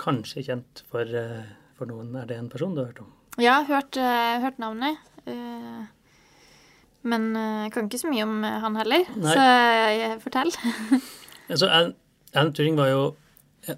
kanskje 0.00 0.44
kjent 0.46 0.82
for, 0.90 1.02
eh, 1.02 1.42
for 1.76 1.86
noen. 1.86 2.14
Er 2.16 2.26
det 2.26 2.38
en 2.38 2.48
person 2.48 2.74
du 2.74 2.80
har 2.82 2.92
hørt 2.92 3.00
om? 3.00 3.12
Ja, 3.38 3.62
hørt, 3.64 3.96
eh, 3.96 4.40
hørt 4.40 4.58
navnet. 4.58 4.98
eh, 5.26 5.86
men 7.04 7.34
jeg 7.34 7.72
kan 7.72 7.88
ikke 7.88 7.98
så 7.98 8.08
mye 8.10 8.22
om 8.22 8.42
han 8.44 8.76
heller, 8.76 9.04
Nei. 9.16 9.34
så 9.34 9.42
jeg 9.98 10.20
fortell. 10.22 10.52
Altså, 11.50 11.66
Alan, 11.68 11.94
Alan 12.34 12.52
Turing 12.54 12.76
var 12.76 12.86
jo 12.88 13.16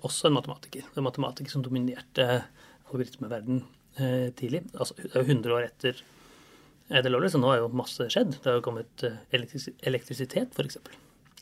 også 0.05 0.27
en 0.29 0.35
matematiker. 0.35 0.85
En 0.97 1.03
matematiker 1.03 1.51
som 1.51 1.63
dominerte 1.65 2.45
algoritmeverden 2.87 3.65
eh, 3.99 4.29
tidlig. 4.37 4.61
Altså, 4.79 4.95
det 5.01 5.11
er 5.17 5.25
jo 5.25 5.33
100 5.33 5.55
år 5.57 5.65
etter 5.65 6.03
Ada 6.91 7.09
Lovelace, 7.09 7.33
så 7.33 7.41
nå 7.41 7.49
har 7.51 7.63
jo 7.63 7.69
masse 7.75 8.07
skjedd. 8.13 8.37
Det 8.37 8.45
har 8.45 8.59
jo 8.61 8.65
kommet 8.67 9.05
elektris 9.33 9.71
elektrisitet, 9.83 10.53
f.eks. 10.55 10.77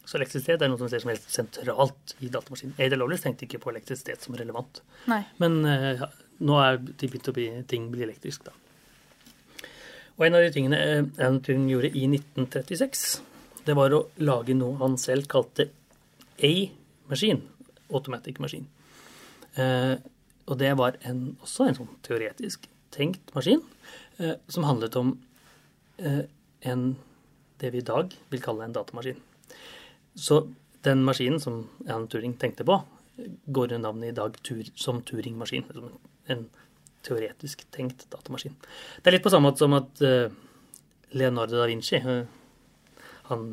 Så 0.05 0.19
elektrisitet 0.19 0.63
er 0.63 0.71
noe 0.71 0.81
som 0.81 0.91
ser 0.91 1.03
som 1.03 1.13
helt 1.13 1.29
sentralt 1.31 2.15
i 2.21 2.31
datamaskinen. 2.33 2.75
Ada 2.83 2.99
Lovelace 2.99 3.27
tenkte 3.27 3.47
ikke 3.47 3.61
på 3.63 3.71
elektrisitet 3.71 4.25
som 4.25 4.35
relevant. 4.39 4.83
Nei. 5.11 5.23
Men 5.43 5.61
eh, 5.69 5.93
ja, 6.01 6.09
nå 6.43 6.59
er 6.59 6.81
det 6.83 7.07
begynt 7.07 7.31
å 7.31 7.37
bli 7.37 7.47
ting 7.71 7.87
blir 7.93 8.09
elektrisk, 8.09 8.49
da. 8.49 8.57
Og 10.19 10.27
en 10.27 10.37
av 10.39 10.45
de 10.45 10.51
tingene 10.55 10.81
eh, 10.83 11.05
Alan 11.23 11.69
gjorde 11.71 11.93
i 11.95 12.05
1936, 12.11 13.07
det 13.67 13.79
var 13.79 13.95
å 13.95 14.05
lage 14.23 14.57
noe 14.59 14.77
han 14.83 14.99
selv 15.01 15.31
kalte 15.31 15.71
A-maskin. 16.43 17.45
Automatic 17.93 18.41
maskin. 18.43 18.67
Eh, 19.55 19.95
og 20.51 20.59
det 20.59 20.73
var 20.79 20.99
en, 21.07 21.37
også 21.45 21.69
en 21.69 21.79
sånn 21.79 21.91
teoretisk 22.05 22.67
tenkt 22.93 23.31
maskin 23.37 23.63
eh, 24.19 24.35
som 24.51 24.67
handlet 24.67 24.97
om 24.99 25.15
eh, 26.03 26.25
en, 26.69 26.87
det 27.63 27.71
vi 27.75 27.83
i 27.83 27.87
dag 27.87 28.15
vil 28.33 28.43
kalle 28.43 28.67
en 28.67 28.75
datamaskin. 28.75 29.21
Så 30.15 30.43
den 30.83 31.05
maskinen 31.07 31.41
som 31.41 31.65
Alan 31.87 32.09
Turing 32.11 32.35
tenkte 32.39 32.67
på, 32.67 32.81
går 33.47 33.73
under 33.73 33.79
navnet 33.79 34.13
i 34.13 34.17
dag 34.17 34.37
tur, 34.43 34.65
som 34.75 35.03
Turing-maskin. 35.03 35.65
En 36.27 36.47
teoretisk 37.03 37.65
tenkt 37.75 38.07
datamaskin. 38.11 38.55
Det 39.03 39.11
er 39.11 39.17
litt 39.17 39.25
på 39.25 39.33
samme 39.33 39.51
måte 39.51 39.65
som 39.65 39.75
at 39.77 40.03
eh, 40.07 40.33
Leonardo 41.19 41.59
da 41.59 41.67
Vinci, 41.71 41.99
eh, 41.99 42.25
han 43.31 43.47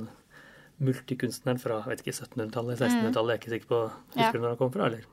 multikunstneren 0.79 1.59
fra 1.59 1.81
vet 1.89 2.03
ikke, 2.03 2.15
1700-tallet, 2.15 2.79
1600-tallet, 2.79 3.33
jeg 3.33 3.37
er 3.37 3.41
ikke 3.41 3.55
sikker 3.55 3.71
på 3.71 3.79
husker 4.15 4.37
du 4.37 4.43
når 4.43 4.53
han 4.53 4.59
kom 4.61 4.71
fra, 4.75 4.87
eller 4.87 5.07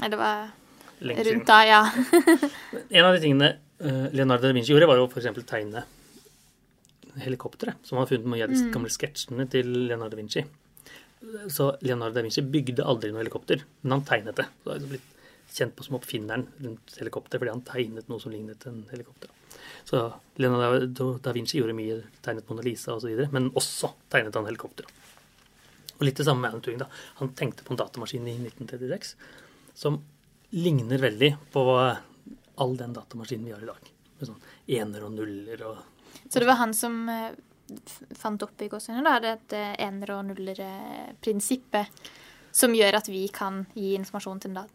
Nei, 0.00 0.08
det 0.12 0.18
var 0.20 0.50
lenge 1.00 1.24
siden. 1.24 1.38
rundt 1.38 1.48
da, 1.48 1.60
ja. 1.68 1.80
En 2.98 3.06
av 3.06 3.14
de 3.14 3.22
tingene 3.22 3.48
eh, 3.54 4.04
Leonardo 4.12 4.48
da 4.48 4.52
Vinci 4.56 4.74
gjorde, 4.74 4.90
var 4.90 5.00
å 5.00 5.08
f.eks. 5.08 5.30
tegne 5.48 5.86
helikoptre, 7.24 7.76
som 7.86 8.00
har 8.00 8.08
funnet 8.10 8.28
med 8.28 8.44
av 8.44 8.52
de 8.52 8.72
gamle 8.74 8.90
sketsjene 8.92 9.46
til 9.52 9.70
Leonardo 9.88 10.16
da 10.16 10.20
Vinci. 10.20 10.44
Så 11.52 11.74
Leonardo 11.84 12.16
da 12.16 12.24
Vinci 12.24 12.44
bygde 12.44 12.86
aldri 12.86 13.12
noe 13.12 13.22
helikopter, 13.22 13.64
men 13.82 13.98
han 13.98 14.06
tegnet 14.08 14.40
det. 14.40 14.46
Så 14.64 14.72
han 14.74 14.86
er 14.86 14.94
blitt 14.94 15.10
kjent 15.50 15.76
på 15.76 15.86
som 15.86 15.98
oppfinneren 15.98 16.46
rundt 16.62 16.96
helikopter, 17.00 17.40
fordi 17.40 17.54
han 17.54 17.66
tegnet 17.66 18.08
noe 18.10 18.22
som 18.22 18.32
lignet 18.32 18.66
en 18.70 18.84
helikopter. 18.92 19.32
Så 19.84 20.04
Leonardo 20.40 21.12
da 21.22 21.34
Vinci 21.34 21.58
gjorde 21.58 21.76
mye, 21.76 22.00
tegnet 22.24 22.48
Mona 22.50 22.64
Lisa 22.64 22.94
osv., 22.94 23.26
men 23.34 23.50
også 23.58 23.92
tegnet 24.12 24.36
han 24.38 24.48
helikopter. 24.48 24.88
Og 25.98 26.06
litt 26.06 26.16
det 26.16 26.24
samme 26.24 26.44
med 26.44 26.54
Alan 26.54 26.62
Turing. 26.64 26.78
da. 26.80 26.88
Han 27.20 27.34
tenkte 27.36 27.64
på 27.64 27.74
en 27.74 27.80
datamaskin 27.80 28.28
i 28.28 28.38
1936 28.40 29.14
som 29.76 29.98
ligner 30.50 30.98
veldig 30.98 31.34
på 31.52 31.64
all 32.60 32.76
den 32.76 32.94
datamaskinen 32.96 33.44
vi 33.44 33.52
har 33.52 33.62
i 33.62 33.68
dag. 33.68 33.90
Med 34.18 34.30
sånn 34.30 34.40
ener 34.80 35.04
og 35.06 35.12
nuller 35.14 35.66
og 35.68 35.82
Så 36.28 36.38
det 36.42 36.46
var 36.46 36.56
han 36.60 36.74
som 36.74 37.08
eh, 37.08 37.30
fant 38.18 38.42
opp 38.42 38.60
i 38.62 38.68
gåsehudene, 38.68 39.20
dette 39.22 39.60
ener- 39.78 40.10
og 40.18 40.24
nuller-prinsippet, 40.30 41.86
som 42.52 42.72
gjør 42.74 42.94
at 42.98 43.08
vi 43.08 43.28
kan 43.32 43.64
gi 43.74 43.92
informasjon 43.94 44.40
til 44.42 44.50
en 44.56 44.66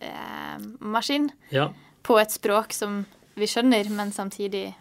datamaskin 0.00 1.30
Ja. 1.54 1.68
på 2.02 2.18
et 2.20 2.30
språk 2.34 2.72
som 2.74 3.04
vi 3.36 3.46
skjønner, 3.46 3.88
men 3.90 4.10
samtidig 4.12 4.74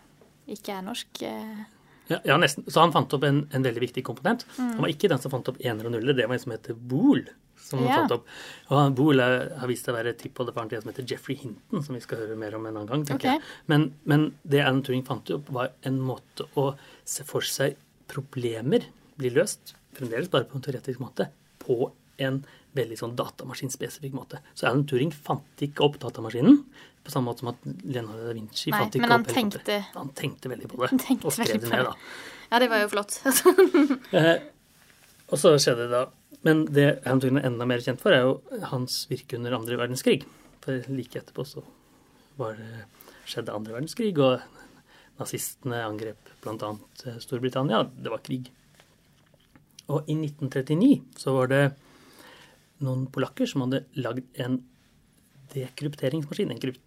ikke 0.50 0.74
er 0.80 0.82
norsk. 0.82 1.22
eh. 1.24 1.66
Ja, 2.10 2.18
ja, 2.26 2.38
nesten. 2.38 2.64
Så 2.66 2.80
han 2.82 2.92
fant 2.92 3.14
opp 3.14 3.24
en, 3.24 3.44
en 3.54 3.64
veldig 3.64 3.82
viktig 3.82 4.04
komponent. 4.04 4.44
Mm. 4.58 4.72
Han 4.74 4.82
var 4.82 4.90
ikke 4.90 5.10
den 5.12 5.20
som 5.22 5.30
fant 5.32 5.48
opp 5.48 5.60
ener 5.62 5.86
og 5.86 5.92
nuller, 5.94 6.14
det 6.18 6.26
var 6.28 6.34
en 6.34 6.40
som 6.42 6.52
heter 6.52 6.74
Boole. 6.74 7.30
Som 7.62 7.84
Ja. 7.84 8.00
fant 8.02 8.12
opp. 8.12 8.28
Og 8.70 8.78
han- 8.78 8.96
Boole 8.96 9.22
har 9.60 9.68
vist 9.68 9.86
seg 9.86 9.94
å 9.94 9.98
være 9.98 10.16
tippoldefaren 10.18 10.70
til 10.70 10.78
en 10.78 10.82
som 10.82 10.92
heter 10.92 11.08
Jeffrey 11.08 11.36
Hinton, 11.38 11.84
som 11.84 11.94
vi 11.94 12.02
skal 12.02 12.18
høre 12.18 12.38
mer 12.38 12.56
om 12.56 12.66
en 12.66 12.78
annen 12.78 12.88
gang. 12.88 13.06
tenker 13.06 13.16
okay. 13.16 13.38
jeg. 13.38 13.42
Men, 13.68 13.94
men 14.06 14.34
det 14.48 14.62
Alan 14.62 14.82
Turing 14.84 15.06
fant 15.06 15.30
opp, 15.30 15.50
var 15.50 15.72
en 15.84 16.00
måte 16.00 16.48
å 16.58 16.76
se 17.06 17.24
for 17.24 17.42
seg 17.42 17.76
problemer 18.08 18.86
bli 19.20 19.30
løst, 19.30 19.76
fremdeles 19.94 20.30
bare 20.32 20.46
på 20.46 20.56
en 20.56 20.62
teoretisk 20.62 21.00
måte, 21.00 21.30
på 21.60 21.92
en 22.20 22.46
veldig 22.76 22.98
sånn 23.00 23.16
datamaskinspesifikk 23.18 24.14
måte. 24.14 24.40
Så 24.56 24.68
Alan 24.70 24.86
Turing 24.90 25.12
fant 25.12 25.64
ikke 25.66 25.86
opp 25.86 26.00
datamaskinen, 26.02 26.64
på 27.04 27.14
samme 27.14 27.32
måte 27.32 27.44
som 27.44 27.52
at 27.54 27.64
Leonardo 27.84 28.28
da 28.28 28.36
Vinci 28.36 28.72
Nei, 28.74 28.80
fant 28.84 28.98
ikke 28.98 29.10
opp 29.10 29.32
helikopter. 29.34 29.86
Han 29.96 30.14
tenkte 30.18 30.52
veldig 30.52 30.70
på 30.70 30.78
det, 30.84 31.18
og 31.24 31.34
skrev 31.34 31.62
det 31.64 31.72
ned, 31.72 31.90
da. 31.90 31.96
Ja, 32.50 32.60
det 32.60 32.70
var 32.72 32.82
jo 32.84 32.90
flott. 32.92 33.20
Eh, 35.30 35.34
og 35.34 35.42
så 35.42 35.54
skjedde 35.62 35.88
det 35.88 35.94
da 35.94 36.06
Men 36.46 36.66
det 36.66 37.02
Hamilton 37.06 37.38
er 37.42 37.50
enda 37.50 37.66
mer 37.68 37.82
kjent 37.84 38.02
for, 38.02 38.16
er 38.16 38.24
jo 38.24 38.62
hans 38.72 39.04
virke 39.10 39.36
under 39.36 39.58
andre 39.58 39.76
verdenskrig. 39.76 40.24
For 40.64 40.86
like 40.88 41.20
etterpå 41.20 41.44
så 41.44 41.64
det, 42.40 42.86
skjedde 43.28 43.52
andre 43.52 43.76
verdenskrig, 43.76 44.14
og 44.24 44.40
nazistene 45.20 45.82
angrep 45.84 46.32
bl.a. 46.40 46.70
Storbritannia. 47.20 47.84
Det 47.92 48.14
var 48.14 48.24
krig. 48.24 48.48
Og 49.92 50.08
i 50.08 50.16
1939 50.16 51.20
så 51.20 51.36
var 51.36 51.52
det 51.52 51.64
noen 52.86 53.08
polakker 53.12 53.50
som 53.50 53.66
hadde 53.66 53.84
lagd 54.00 54.40
en 54.40 54.62
dekrypteringsmaskin. 55.52 56.54
En 56.54 56.62
krypt, 56.62 56.84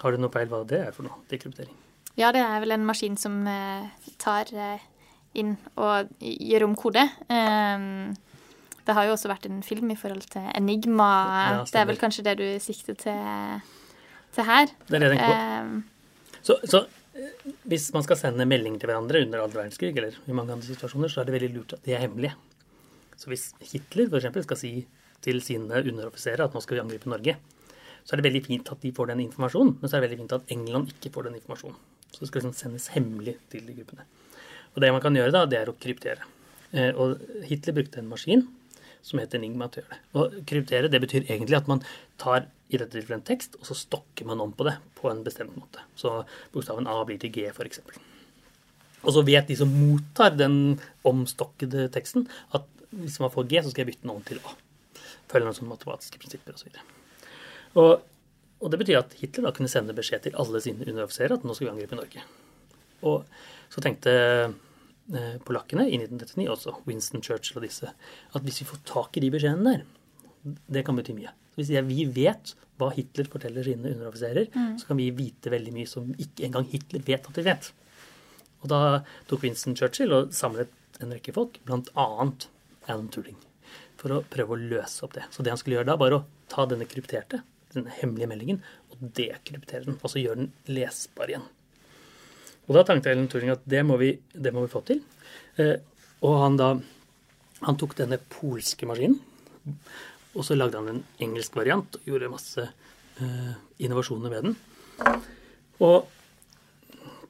har 0.00 0.14
du 0.14 0.22
noe 0.22 0.32
peil 0.32 0.48
hva 0.48 0.62
det 0.64 0.80
er 0.86 0.94
for 0.96 1.04
noe? 1.04 1.20
Dekryptering? 1.28 1.74
Ja, 2.16 2.30
det 2.32 2.40
er 2.40 2.62
vel 2.62 2.72
en 2.72 2.86
maskin 2.88 3.18
som 3.20 3.42
eh, 3.50 3.90
tar 4.22 4.48
eh, 4.56 4.84
inn 5.38 5.56
og 5.76 6.12
gjøre 6.20 6.68
om 6.68 6.76
kode. 6.78 7.04
Um, 7.28 8.14
det 8.86 8.94
har 8.94 9.08
jo 9.08 9.16
også 9.16 9.30
vært 9.30 9.48
en 9.48 9.62
film 9.66 9.90
i 9.90 9.98
forhold 9.98 10.28
til 10.30 10.46
Enigma. 10.54 11.10
Ja, 11.56 11.64
det 11.66 11.80
er 11.80 11.88
vel 11.90 11.98
kanskje 12.00 12.24
det 12.28 12.36
du 12.38 12.46
sikter 12.62 12.94
til, 13.00 13.64
til 14.36 14.46
her. 14.46 14.70
Det 14.86 14.98
er 14.98 15.02
det 15.02 15.10
jeg 15.10 15.16
tenker 15.16 15.32
på. 15.32 15.66
Um, 15.66 15.84
Så, 16.46 16.54
så 16.70 16.84
eh, 17.18 17.54
hvis 17.66 17.88
man 17.94 18.04
skal 18.06 18.18
sende 18.20 18.46
melding 18.46 18.76
til 18.78 18.86
hverandre 18.90 19.24
under 19.24 19.42
andre 19.42 19.58
verdenskrig, 19.64 19.96
eller 19.96 20.14
i 20.14 20.36
mange 20.36 20.54
andre 20.54 20.68
situasjoner, 20.68 21.10
så 21.10 21.22
er 21.22 21.26
det 21.26 21.34
veldig 21.34 21.48
lurt 21.56 21.74
at 21.74 21.82
de 21.82 21.96
er 21.96 22.04
hemmelige. 22.04 22.36
Så 23.18 23.32
hvis 23.32 23.48
Hitler 23.72 24.12
f.eks. 24.12 24.44
skal 24.46 24.60
si 24.60 24.72
til 25.24 25.40
sine 25.42 25.80
underoffiserer 25.82 26.44
at 26.44 26.54
nå 26.54 26.62
skal 26.62 26.78
vi 26.78 26.84
angripe 26.84 27.10
Norge, 27.10 27.34
så 28.06 28.14
er 28.14 28.20
det 28.20 28.28
veldig 28.28 28.44
fint 28.46 28.70
at 28.70 28.82
de 28.84 28.92
får 28.94 29.10
den 29.10 29.24
informasjonen, 29.24 29.74
men 29.80 29.90
så 29.90 29.96
er 29.96 30.04
det 30.04 30.10
veldig 30.10 30.20
fint 30.22 30.36
at 30.36 30.54
England 30.54 30.92
ikke 30.94 31.10
får 31.16 31.26
den 31.26 31.40
informasjonen. 31.40 31.78
Så 32.12 32.20
det 32.20 32.28
skal 32.30 32.44
liksom 32.44 32.54
sendes 32.54 32.86
hemmelig 32.94 33.34
til 33.50 33.66
de 33.66 33.74
gruppene. 33.80 34.06
Og 34.76 34.82
det 34.84 34.92
man 34.92 35.02
kan 35.02 35.16
gjøre 35.16 35.32
da, 35.34 35.46
det 35.48 35.58
er 35.62 35.72
å 35.72 35.76
kryptere. 35.80 36.28
Eh, 36.76 36.92
Og 36.92 37.16
Hitler 37.48 37.76
brukte 37.78 38.02
en 38.02 38.10
maskin 38.12 38.44
som 39.06 39.20
heter 39.22 39.38
Enigma 39.38 39.68
til 39.72 39.82
å 39.82 39.86
gjøre 39.86 39.96
det. 39.96 40.02
Og 40.18 40.36
kryptere 40.50 40.90
det 40.92 41.00
betyr 41.00 41.24
egentlig 41.30 41.56
at 41.56 41.70
man 41.70 41.82
tar 42.20 42.48
i 42.68 42.76
dette 42.80 42.96
tilfellet 42.96 43.22
en 43.22 43.28
tekst, 43.28 43.54
og 43.60 43.68
så 43.68 43.76
stokker 43.78 44.26
man 44.26 44.42
om 44.42 44.52
på 44.52 44.66
det 44.66 44.74
på 44.98 45.08
en 45.10 45.22
bestemt 45.24 45.54
måte. 45.56 45.84
Så 45.98 46.24
bokstaven 46.52 46.88
A 46.90 46.98
blir 47.06 47.20
til 47.22 47.30
G, 47.32 47.46
f.eks. 47.52 47.80
Og 49.06 49.14
så 49.14 49.22
vet 49.22 49.46
de 49.46 49.56
som 49.58 49.70
mottar 49.70 50.34
den 50.34 50.80
omstokkede 51.06 51.86
teksten, 51.94 52.26
at 52.56 52.66
hvis 52.90 53.20
man 53.22 53.30
får 53.30 53.46
G, 53.46 53.62
så 53.62 53.70
skal 53.70 53.84
jeg 53.84 53.92
bytte 53.92 54.02
den 54.02 54.14
om 54.16 54.24
til 54.26 54.42
A. 54.42 54.56
Følge 55.30 55.46
noen 55.46 55.56
sånne 55.56 55.76
matematiske 55.76 56.18
prinsipper 56.22 56.58
osv. 56.58 56.74
Og, 57.78 58.02
og 58.58 58.72
det 58.72 58.80
betyr 58.82 58.98
at 59.04 59.14
Hitler 59.20 59.46
da 59.46 59.54
kunne 59.54 59.70
sende 59.70 59.94
beskjed 59.94 60.26
til 60.26 60.38
alle 60.42 60.62
sine 60.64 60.82
underoffiserer 60.82 61.38
at 61.38 61.46
nå 61.46 61.54
skal 61.54 61.68
vi 61.68 61.74
angripe 61.76 61.98
Norge. 61.98 62.26
Og 63.06 63.22
så 63.70 63.82
tenkte 63.84 64.16
eh, 65.14 65.36
polakkene 65.46 65.86
i 65.88 65.98
1939, 66.00 66.46
også 66.52 66.76
Winston 66.88 67.24
Churchill 67.24 67.60
og 67.60 67.66
disse, 67.66 67.92
at 68.32 68.46
hvis 68.46 68.62
vi 68.62 68.68
får 68.70 68.84
tak 68.88 69.16
i 69.16 69.24
de 69.24 69.32
beskjedene 69.34 69.74
der, 69.76 69.86
det 70.72 70.84
kan 70.86 70.98
bety 70.98 71.14
mye. 71.16 71.32
Så 71.54 71.62
hvis 71.62 71.72
vi 71.88 72.06
vet 72.16 72.54
hva 72.76 72.90
Hitler 72.92 73.28
forteller 73.32 73.64
sine 73.64 73.94
underoffiserer, 73.94 74.50
så 74.78 74.88
kan 74.88 74.98
vi 75.00 75.08
vite 75.16 75.50
veldig 75.50 75.72
mye 75.74 75.88
som 75.88 76.10
ikke 76.12 76.44
engang 76.46 76.68
Hitler 76.70 77.04
vet 77.06 77.28
at 77.30 77.38
de 77.38 77.44
vet. 77.46 77.70
Og 78.62 78.70
da 78.72 78.80
tok 79.30 79.46
Winston 79.46 79.76
Churchill 79.78 80.12
og 80.12 80.34
samlet 80.36 80.72
en 81.02 81.12
rekke 81.12 81.34
folk, 81.36 81.58
annet 81.68 82.48
Alan 82.86 83.08
Turing, 83.12 83.38
for 84.00 84.14
å 84.14 84.22
prøve 84.30 84.54
å 84.54 84.60
løse 84.60 85.04
opp 85.06 85.16
det. 85.16 85.26
Så 85.32 85.44
det 85.44 85.52
han 85.52 85.60
skulle 85.60 85.80
gjøre 85.80 85.90
da, 85.90 85.98
var 86.00 86.14
å 86.16 86.24
ta 86.52 86.66
denne 86.68 86.88
krypterte, 86.88 87.42
denne 87.74 87.92
hemmelige 87.98 88.30
meldingen, 88.30 88.62
og 88.92 89.10
dekryptere 89.16 89.88
den, 89.88 89.98
og 90.00 90.12
så 90.12 90.22
gjøre 90.22 90.44
den 90.44 90.52
lesbar 90.76 91.32
igjen. 91.32 91.48
Og 92.66 92.74
da 92.74 92.82
tenkte 92.86 93.12
Ellen 93.12 93.28
Turing 93.30 93.52
at 93.54 93.64
det 93.68 93.82
må 93.86 93.98
vi, 94.00 94.12
det 94.34 94.52
må 94.54 94.64
vi 94.64 94.72
få 94.72 94.82
til. 94.86 95.02
Eh, 95.60 95.76
og 96.26 96.38
han 96.42 96.58
da 96.58 96.74
han 97.64 97.78
tok 97.80 97.94
denne 97.98 98.18
polske 98.30 98.88
maskinen, 98.88 99.16
og 100.36 100.44
så 100.44 100.56
lagde 100.56 100.76
han 100.76 100.90
en 100.90 101.04
engelsk 101.24 101.54
variant 101.56 101.96
og 101.96 102.08
gjorde 102.08 102.28
masse 102.28 102.66
eh, 102.66 103.54
innovasjoner 103.80 104.32
med 104.32 104.44
den. 104.44 104.58
Og 105.84 106.10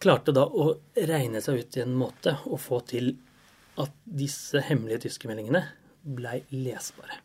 klarte 0.02 0.34
da 0.34 0.44
å 0.46 0.72
regne 0.96 1.40
seg 1.44 1.62
ut 1.62 1.78
i 1.78 1.84
en 1.84 1.94
måte 1.98 2.36
å 2.50 2.58
få 2.60 2.80
til 2.90 3.14
at 3.80 3.92
disse 4.04 4.60
hemmelige 4.66 5.06
tyske 5.06 5.30
meldingene 5.30 5.62
blei 6.16 6.40
lesbare. 6.52 7.20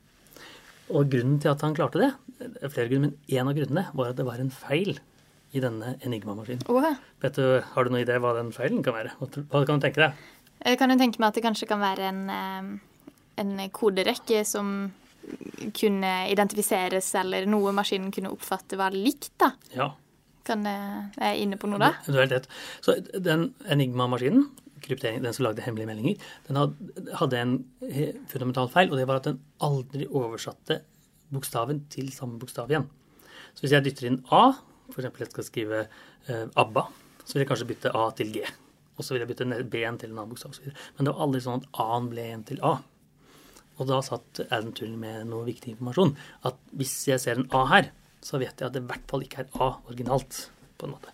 Og 0.92 1.10
grunnen 1.12 1.40
til 1.42 1.54
at 1.54 1.64
han 1.64 1.76
klarte 1.78 2.02
det, 2.02 2.12
er 2.42 2.74
flere 2.74 2.92
grunner, 2.92 3.12
men 3.12 3.32
én 3.32 3.48
av 3.48 3.56
grunnene 3.58 3.88
var 3.98 4.12
at 4.12 4.20
det 4.20 4.28
var 4.28 4.42
en 4.42 4.54
feil 4.54 4.98
i 5.52 5.62
denne 5.64 5.96
Enigma-maskinen. 6.06 6.64
Vet 7.22 7.36
du, 7.36 7.62
Har 7.74 7.84
du 7.84 7.92
noen 7.92 8.06
idé 8.06 8.18
hva 8.22 8.34
den 8.38 8.52
feilen 8.56 8.84
kan 8.86 8.96
være? 8.96 9.16
Hva 9.20 9.66
kan 9.68 9.80
du 9.80 9.86
tenke 9.88 10.00
deg? 10.06 10.22
Jeg 10.62 10.78
kan 10.78 10.94
jo 10.94 10.98
tenke 11.00 11.20
meg 11.22 11.32
at 11.32 11.40
det 11.40 11.44
kanskje 11.44 11.68
kan 11.70 11.82
være 11.82 12.08
en, 12.12 12.22
eh, 12.30 12.72
en 13.42 13.54
koderekke 13.74 14.44
som 14.46 14.92
kunne 15.78 16.12
identifiseres, 16.32 17.10
eller 17.20 17.46
noe 17.50 17.74
maskinen 17.76 18.12
kunne 18.14 18.32
oppfatte 18.34 18.78
var 18.80 18.96
likt, 18.96 19.32
da. 19.42 19.52
Ja, 19.76 19.92
Kan 20.44 20.64
jeg 20.66 21.12
er 21.22 21.36
jeg 21.36 21.44
inne 21.44 21.58
på 21.62 21.70
noe 21.70 21.78
da? 21.78 21.92
Du 22.02 22.16
er 22.16 22.24
helt 22.24 22.34
rett. 22.34 22.48
Så 22.82 22.96
den 23.14 23.54
Enigma-maskinen, 23.70 24.48
den 24.82 25.34
som 25.34 25.46
lagde 25.46 25.62
hemmelige 25.62 25.86
meldinger, 25.86 26.24
den 26.48 26.58
hadde 27.20 27.38
en 27.38 27.54
eh, 27.86 28.16
fundamental 28.28 28.68
feil, 28.74 28.90
og 28.90 28.98
det 28.98 29.06
var 29.08 29.22
at 29.22 29.30
den 29.30 29.38
aldri 29.62 30.08
oversatte 30.10 30.80
bokstaven 31.32 31.84
til 31.94 32.10
samme 32.12 32.40
bokstav 32.42 32.74
igjen. 32.74 32.90
Så 33.54 33.66
hvis 33.66 33.76
jeg 33.76 33.86
dytter 33.86 34.10
inn 34.10 34.20
A, 34.34 34.56
f.eks. 34.92 35.08
jeg 35.24 35.32
skal 35.32 35.48
skrive 35.48 35.82
eh, 35.86 36.46
ABBA, 36.62 36.86
så 37.24 37.36
vil 37.36 37.44
jeg 37.44 37.52
kanskje 37.52 37.70
bytte 37.72 37.94
A 37.98 38.06
til 38.18 38.34
G. 38.36 38.46
Og 38.98 39.06
så 39.06 39.16
vil 39.16 39.24
jeg 39.24 39.32
bytte 39.32 39.64
B-en 39.72 40.00
til 40.02 40.12
en 40.12 40.20
annen 40.20 40.32
bokstav. 40.34 40.54
osv. 40.54 40.72
Men 40.98 41.08
det 41.08 41.14
var 41.14 41.26
aldri 41.26 41.44
sånn 41.44 41.62
at 41.62 41.82
A-en 41.84 42.10
ble 42.12 42.28
en 42.36 42.46
til 42.48 42.62
A. 42.68 42.76
Og 43.80 43.88
da 43.90 44.02
satt 44.06 44.44
Adam 44.50 44.74
Turing 44.78 44.98
med 45.02 45.30
noe 45.32 45.48
viktig 45.48 45.74
informasjon. 45.74 46.14
At 46.48 46.60
hvis 46.78 46.94
jeg 47.10 47.24
ser 47.24 47.40
en 47.40 47.50
A 47.58 47.64
her, 47.72 47.90
så 48.22 48.38
vet 48.42 48.60
jeg 48.60 48.68
at 48.68 48.76
det 48.76 48.84
i 48.84 48.90
hvert 48.92 49.08
fall 49.10 49.26
ikke 49.26 49.46
er 49.46 49.56
A 49.64 49.72
originalt. 49.88 50.50
på 50.78 50.88
en 50.88 50.96
måte. 50.96 51.12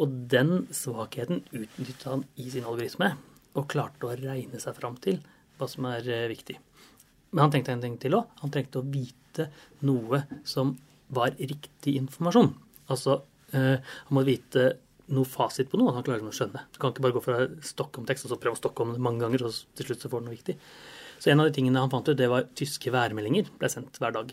Og 0.00 0.12
den 0.32 0.66
svakheten 0.72 1.42
utnyttet 1.52 2.06
han 2.08 2.22
i 2.40 2.46
sin 2.48 2.64
algoritme, 2.64 3.10
og 3.52 3.68
klarte 3.68 4.08
å 4.08 4.14
regne 4.16 4.56
seg 4.60 4.78
fram 4.78 4.96
til 4.96 5.18
hva 5.58 5.68
som 5.68 5.84
er 5.90 6.06
eh, 6.08 6.30
viktig. 6.32 6.56
Men 7.32 7.44
han 7.44 7.52
tenkte 7.52 7.74
en 7.74 7.84
ting 7.84 7.98
til 8.00 8.16
òg. 8.16 8.30
Han 8.40 8.52
trengte 8.52 8.80
å 8.80 8.88
vite 8.88 9.50
noe 9.84 10.22
som 10.48 10.74
var 11.12 11.36
riktig 11.36 11.98
informasjon. 12.00 12.54
Altså, 12.92 13.20
eh, 13.56 13.76
han 13.80 14.16
må 14.16 14.24
vite 14.28 14.72
noe 15.12 15.28
fasit 15.28 15.68
på 15.70 15.80
noe 15.80 15.92
han 15.96 16.04
klarer 16.06 16.24
å 16.24 16.34
skjønne. 16.34 16.62
Du 16.72 16.78
kan 16.80 16.92
ikke 16.92 17.04
bare 17.04 17.16
gå 17.16 17.22
fra 17.24 17.38
Stockholm-tekst 17.66 18.28
og 18.28 18.34
så 18.34 18.40
prøve 18.40 18.60
å 18.60 18.86
det 18.92 19.02
mange 19.02 19.24
ganger, 19.24 19.46
og 19.48 19.76
til 19.76 19.88
slutt 19.88 20.04
så 20.04 20.10
får 20.12 20.22
du 20.22 20.28
noe 20.28 20.36
viktig. 20.36 20.56
Så 21.22 21.30
en 21.30 21.42
av 21.42 21.48
de 21.48 21.54
tingene 21.54 21.82
han 21.82 21.92
fant 21.92 22.08
ut, 22.08 22.18
det 22.18 22.30
var 22.30 22.48
tyske 22.58 22.90
værmeldinger 22.94 23.50
ble 23.58 23.70
sendt 23.70 24.00
hver 24.02 24.14
dag. 24.16 24.32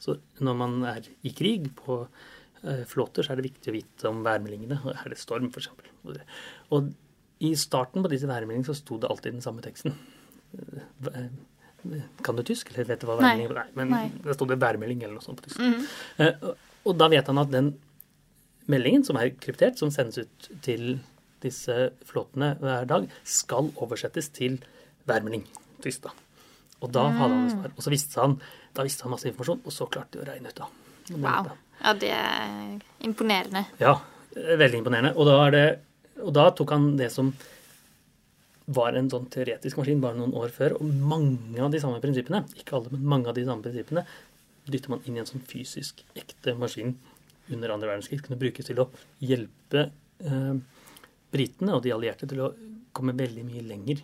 Så 0.00 0.18
når 0.44 0.58
man 0.60 0.78
er 0.88 1.08
i 1.26 1.32
krig 1.36 1.70
på 1.76 2.02
eh, 2.62 2.84
flåter, 2.88 3.24
så 3.24 3.34
er 3.34 3.40
det 3.40 3.48
viktig 3.50 3.72
å 3.72 3.76
vite 3.76 4.12
om 4.12 4.22
værmeldingene. 4.24 4.78
Er 4.94 5.12
det 5.12 5.20
storm, 5.20 5.50
f.eks.? 5.50 5.68
Og 6.76 6.92
i 7.44 7.52
starten 7.58 8.04
på 8.04 8.12
disse 8.12 8.28
værmeldingene 8.30 8.68
så 8.68 8.76
sto 8.78 9.00
det 9.00 9.10
alltid 9.12 9.36
den 9.36 9.44
samme 9.44 9.64
teksten. 9.64 9.96
Eh, 10.56 11.10
eh, 11.12 12.06
Kan 12.24 12.38
du 12.38 12.42
tysk, 12.42 12.72
eller 12.72 12.88
vet 12.88 13.02
du 13.02 13.06
hva 13.10 13.18
værmelding 13.20 13.50
er? 13.52 13.58
Nei, 13.60 13.66
men 13.78 13.92
Nei. 13.92 14.06
det 14.24 14.34
sto 14.38 14.48
det 14.48 14.60
værmelding 14.62 15.04
eller 15.04 15.18
noe 15.18 15.24
sånt 15.24 15.42
på 15.42 15.50
tysk. 15.50 15.60
Mhm. 15.60 15.84
Eh, 16.24 16.48
og- 16.86 16.96
da 16.98 17.08
vet 17.08 17.26
han 17.26 17.38
at 17.42 17.50
den 17.50 17.74
meldingen 18.68 19.04
som 19.04 19.16
er 19.16 19.30
kryptert, 19.30 19.78
som 19.78 19.90
sendes 19.90 20.18
ut 20.18 20.48
til 20.62 20.98
disse 21.42 21.90
flåtene 22.06 22.54
hver 22.58 22.86
dag, 22.86 23.08
skal 23.24 23.70
oversettes 23.76 24.30
til 24.32 24.58
værmelding. 25.06 25.44
Tysta. 25.82 26.10
Og 26.82 26.92
da 26.92 27.08
hadde 27.08 27.34
han 27.34 27.46
et 27.46 27.52
svar. 27.52 27.72
Og 27.76 27.84
så 27.84 27.92
visste 27.92 28.20
han, 28.20 28.40
da 28.74 28.82
visste 28.86 29.06
han 29.06 29.14
masse 29.14 29.28
informasjon, 29.28 29.62
og 29.64 29.72
så 29.72 29.88
klarte 29.88 30.18
de 30.18 30.24
å 30.24 30.28
regne 30.28 30.48
ut, 30.48 30.54
da. 30.54 30.68
Wow. 31.14 31.52
Ja, 31.82 31.92
det 31.94 32.10
er 32.10 32.80
imponerende. 33.06 33.66
Ja, 33.80 34.00
veldig 34.34 34.80
imponerende. 34.82 35.14
Og 35.16 35.28
da, 35.28 35.36
det, 35.54 35.66
og 36.22 36.32
da 36.36 36.50
tok 36.56 36.74
han 36.74 36.96
det 36.98 37.10
som 37.14 37.32
var 38.66 38.96
en 38.98 39.08
sånn 39.12 39.28
teoretisk 39.30 39.78
maskin 39.78 40.00
bare 40.02 40.18
noen 40.18 40.34
år 40.34 40.50
før, 40.50 40.74
og 40.80 40.88
mange 40.90 41.60
av 41.62 41.70
de 41.70 41.78
samme 41.82 42.00
prinsippene, 42.02 42.42
ikke 42.58 42.74
alle, 42.80 42.90
men 42.96 43.04
mange 43.12 43.30
av 43.30 43.36
de 43.36 43.44
samme 43.46 43.62
prinsippene, 43.62 44.02
dytter 44.72 44.92
man 44.92 45.04
inn 45.06 45.16
i 45.18 45.22
en 45.22 45.28
sånn 45.28 45.44
fysisk 45.46 46.02
ekte 46.18 46.56
maskin 46.58 46.96
under 47.52 47.74
andre 47.74 47.92
verdenskrig. 47.92 48.22
Kunne 48.26 48.38
brukes 48.40 48.66
til 48.68 48.80
å 48.82 48.88
hjelpe 49.22 49.88
eh, 50.24 50.54
britene 51.34 51.76
og 51.76 51.84
de 51.84 51.94
allierte 51.94 52.28
til 52.30 52.42
å 52.46 52.52
komme 52.96 53.14
veldig 53.16 53.44
mye 53.46 53.62
lenger 53.66 54.02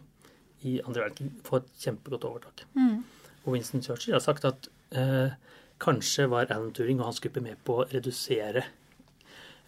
i 0.69 0.77
andre 0.85 1.09
verdenskrig, 1.09 1.33
få 1.47 1.59
et 1.63 1.73
kjempegodt 1.83 2.29
overtak. 2.29 2.65
Mm. 2.77 3.01
Og 3.43 3.57
Winston 3.57 3.83
Churchill 3.83 4.15
har 4.15 4.23
sagt 4.23 4.47
at 4.47 4.69
eh, 4.95 5.35
kanskje 5.83 6.29
var 6.31 6.51
Alan 6.53 6.71
Turing 6.77 7.01
og 7.01 7.09
hans 7.11 7.21
gruppe 7.23 7.43
med 7.43 7.59
på 7.67 7.81
å 7.83 7.89
redusere 7.91 8.63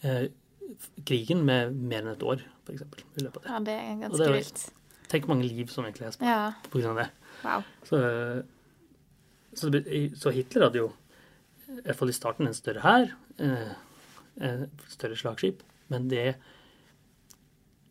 eh, 0.06 0.28
krigen 1.06 1.42
med 1.46 1.74
mer 1.74 2.04
enn 2.04 2.12
et 2.14 2.22
år, 2.26 2.44
f.eks. 2.64 2.84
i 3.18 3.24
løpet 3.24 3.40
av 3.40 3.44
det. 3.44 3.50
Ja, 3.50 3.60
det 3.66 3.76
er 3.80 4.02
ganske 4.04 4.32
vilt. 4.36 4.64
Tenk 5.10 5.26
mange 5.30 5.46
liv 5.46 5.70
som 5.70 5.84
egentlig 5.86 6.08
er 6.08 6.14
spart 6.14 6.30
Ja, 6.30 6.88
av 6.90 7.00
det. 7.00 7.08
wow. 7.42 7.66
Så, 7.86 8.00
eh, 8.00 8.53
så, 9.58 9.70
så 10.18 10.32
Hitler 10.34 10.68
hadde 10.68 10.82
jo, 10.82 10.90
i 11.74 11.80
hvert 11.82 11.98
fall 11.98 12.12
i 12.12 12.16
starten, 12.16 12.48
en 12.48 12.56
større 12.56 12.82
hær, 12.84 13.14
eh, 13.42 13.72
eh, 14.40 14.66
større 14.92 15.18
slagskip, 15.18 15.64
men 15.92 16.08
det 16.10 16.34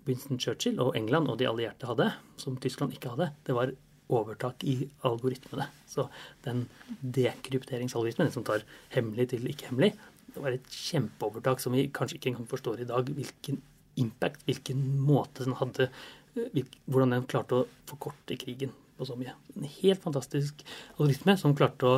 Winston 0.07 0.39
Churchill 0.39 0.81
og 0.83 0.97
England 0.99 1.31
og 1.31 1.39
de 1.39 1.47
allierte 1.47 1.87
hadde, 1.87 2.09
som 2.41 2.57
Tyskland 2.59 2.95
ikke 2.95 3.13
hadde, 3.13 3.31
det 3.47 3.55
var 3.55 3.71
overtak 4.13 4.63
i 4.67 4.89
algoritmene. 5.07 5.69
Så 5.89 6.07
den 6.45 6.65
dekrypteringsalgoritmen, 7.01 8.27
den 8.27 8.35
som 8.35 8.45
tar 8.47 8.65
hemmelig 8.93 9.29
til 9.31 9.47
ikke 9.49 9.71
hemmelig, 9.71 9.93
det 10.33 10.41
var 10.41 10.55
et 10.55 10.67
kjempeovertak 10.67 11.61
som 11.61 11.75
vi 11.75 11.87
kanskje 11.93 12.17
ikke 12.17 12.33
engang 12.33 12.49
forstår 12.49 12.83
i 12.83 12.89
dag. 12.89 13.09
Hvilken 13.15 13.61
impact, 14.01 14.43
hvilken 14.47 14.81
måte 15.05 15.45
den 15.45 15.57
hadde, 15.59 15.89
eh, 16.35 16.63
hvordan 16.89 17.15
den 17.15 17.27
klarte 17.29 17.61
å 17.61 17.67
forkorte 17.89 18.37
krigen 18.41 18.73
på 18.97 19.07
så 19.07 19.17
mye. 19.19 19.33
En 19.55 19.67
helt 19.79 20.03
fantastisk 20.03 20.63
algoritme 20.97 21.35
som 21.39 21.55
klarte 21.57 21.89
å 21.89 21.97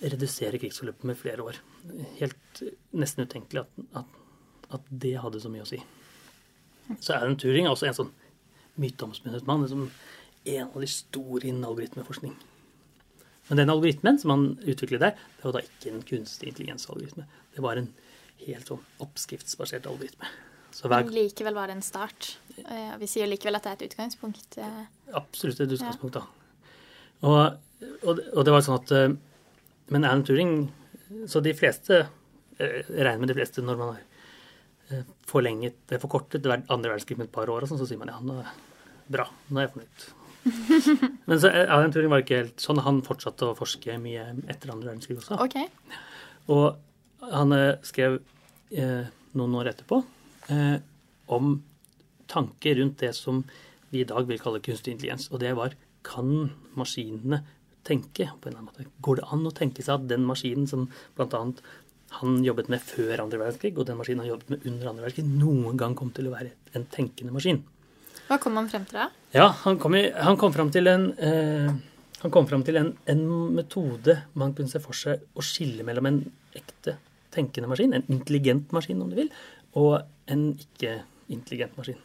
redusere 0.00 0.60
krigsforløpet 0.60 1.06
med 1.08 1.18
flere 1.18 1.44
år. 1.46 1.60
Helt 2.18 2.62
nesten 2.96 3.24
utenkelig 3.26 3.64
at, 3.64 3.86
at, 4.02 4.18
at 4.78 4.90
det 4.90 5.16
hadde 5.22 5.40
så 5.42 5.52
mye 5.52 5.64
å 5.64 5.68
si. 5.68 5.80
Så 7.00 7.16
Alan 7.16 7.38
Turing 7.40 7.66
er 7.66 7.72
også 7.72 7.88
en 7.88 7.98
sånn 8.00 8.12
myteomspunnet 8.80 9.46
mann. 9.48 9.64
Liksom 9.64 9.88
en 10.46 10.68
av 10.68 10.82
de 10.82 10.90
store 10.90 11.48
innen 11.48 11.66
algoritmeforskning. 11.66 12.34
Men 13.48 13.62
den 13.62 13.70
algoritmen 13.70 14.18
som 14.18 14.32
han 14.34 14.46
utviklet 14.66 15.02
der, 15.02 15.14
det 15.38 15.46
var 15.46 15.56
da 15.56 15.62
ikke 15.64 15.92
en 15.92 16.02
kunstig 16.06 16.50
intelligensalgoritme. 16.50 17.26
Det 17.54 17.62
var 17.64 17.78
en 17.78 17.92
helt 18.42 18.70
sånn 18.70 18.82
oppskriftsbasert 19.02 19.86
algoritme. 19.88 20.28
Så 20.74 20.90
hver, 20.90 21.06
Men 21.06 21.14
likevel 21.14 21.56
var 21.56 21.70
det 21.70 21.78
en 21.78 21.86
start. 21.86 22.36
Eh, 22.64 22.96
Vi 23.02 23.06
sier 23.10 23.28
likevel 23.28 23.58
at 23.58 23.66
det 23.66 23.70
er 23.72 23.78
et 23.80 23.86
utgangspunkt. 23.90 24.58
eh. 24.58 24.82
absolutt 25.14 25.60
et 25.60 25.72
utgangspunkt, 25.76 26.16
da. 26.16 26.24
Og, 27.22 27.58
og, 28.06 28.20
og 28.34 28.44
det 28.44 28.52
var 28.54 28.64
sånn 28.64 28.80
at 28.80 28.92
eh, 28.96 29.14
Men 29.94 30.04
Alan 30.04 30.24
Turing 30.26 30.50
Så 31.30 31.40
de 31.40 31.52
fleste 31.56 32.02
Jeg 32.58 32.82
regner 32.90 33.22
med 33.22 33.30
de 33.30 33.36
fleste 33.38 33.62
når 33.64 33.78
man 33.80 33.94
har 33.94 34.02
forlenget, 35.26 35.74
det 35.90 35.98
forkortet 35.98 36.44
det 36.44 36.52
andre 36.70 36.92
verdenskrig 36.92 37.16
med 37.18 37.26
et 37.26 37.32
par 37.34 37.50
år, 37.50 37.64
og 37.64 37.68
sånn, 37.70 37.80
så 37.80 37.88
sier 37.88 37.98
man 37.98 38.12
ja, 38.12 38.20
nå 38.22 38.36
er 38.38 38.52
bra, 39.10 39.24
nå 39.50 39.58
er 39.58 39.64
jeg 39.64 39.72
fornøyd. 39.72 40.04
Men 41.26 41.40
så 41.42 41.50
Alan 41.50 41.90
Turing 41.90 42.12
var 42.12 42.22
ikke 42.22 42.38
helt 42.38 42.62
sånn. 42.62 42.78
Han 42.86 43.00
fortsatte 43.02 43.48
å 43.48 43.56
forske 43.58 43.96
mye 43.98 44.28
etter 44.46 44.70
andre 44.70 44.92
verdenskrig 44.92 45.18
også. 45.18 45.40
OK. 45.42 45.56
Og 46.54 47.26
han 47.34 47.56
skrev 47.82 48.20
eh, 48.78 49.10
noen 49.34 49.58
år 49.58 49.72
etterpå 49.72 49.98
eh, 50.54 50.76
om 51.34 51.56
tanker 52.30 52.78
rundt 52.80 53.02
det 53.02 53.12
som 53.16 53.42
vi 53.92 54.02
i 54.02 54.08
dag 54.08 54.26
vil 54.28 54.40
kalle 54.42 54.62
kunstig 54.64 54.94
intelligens. 54.94 55.28
Og 55.32 55.42
det 55.42 55.54
var 55.58 55.76
kan 56.06 56.50
maskinene 56.78 57.42
tenke 57.86 58.28
på 58.28 58.48
en 58.48 58.52
eller 58.52 58.60
annen 58.60 58.70
måte? 58.70 58.86
Går 59.02 59.20
det 59.20 59.26
an 59.34 59.48
å 59.48 59.54
tenke 59.54 59.84
seg 59.84 60.00
at 60.00 60.08
den 60.10 60.26
maskinen 60.26 60.68
som 60.70 60.86
bl.a. 61.18 61.42
han 62.20 62.36
jobbet 62.46 62.70
med 62.72 62.82
før 62.82 63.24
andre 63.24 63.40
verdenskrig, 63.42 63.74
og 63.76 63.88
den 63.88 63.98
maskinen 64.00 64.24
han 64.24 64.32
jobbet 64.32 64.52
med 64.52 64.68
under 64.70 64.92
andre 64.92 65.06
verdenskrig, 65.06 65.26
noen 65.42 65.80
gang 65.80 65.96
kom 65.98 66.12
til 66.16 66.30
å 66.30 66.34
være 66.34 66.54
en 66.78 66.86
tenkende 66.92 67.34
maskin? 67.34 67.62
Hva 68.26 68.40
kom 68.42 68.58
han 68.58 68.70
frem 68.70 68.86
til 68.88 68.98
da? 68.98 69.10
Ja, 69.34 69.50
han 69.62 69.78
kom, 69.82 69.94
i, 69.98 70.08
han 70.10 70.38
kom 70.40 70.54
frem 70.54 70.72
til, 70.74 70.90
en, 70.90 71.10
eh, 71.22 71.68
han 72.22 72.32
kom 72.34 72.48
fram 72.50 72.64
til 72.66 72.80
en, 72.80 72.90
en 73.12 73.26
metode 73.54 74.16
man 74.34 74.54
kunne 74.56 74.72
se 74.72 74.82
for 74.82 74.98
seg 74.98 75.22
å 75.36 75.44
skille 75.46 75.86
mellom 75.86 76.10
en 76.10 76.24
ekte 76.58 76.96
tenkende 77.34 77.70
maskin, 77.70 77.94
en 77.94 78.10
intelligent 78.10 78.72
maskin 78.74 79.02
om 79.04 79.12
du 79.12 79.18
vil, 79.20 79.30
og 79.78 80.00
en 80.32 80.48
ikke-intelligent 80.56 81.76
maskin. 81.78 82.00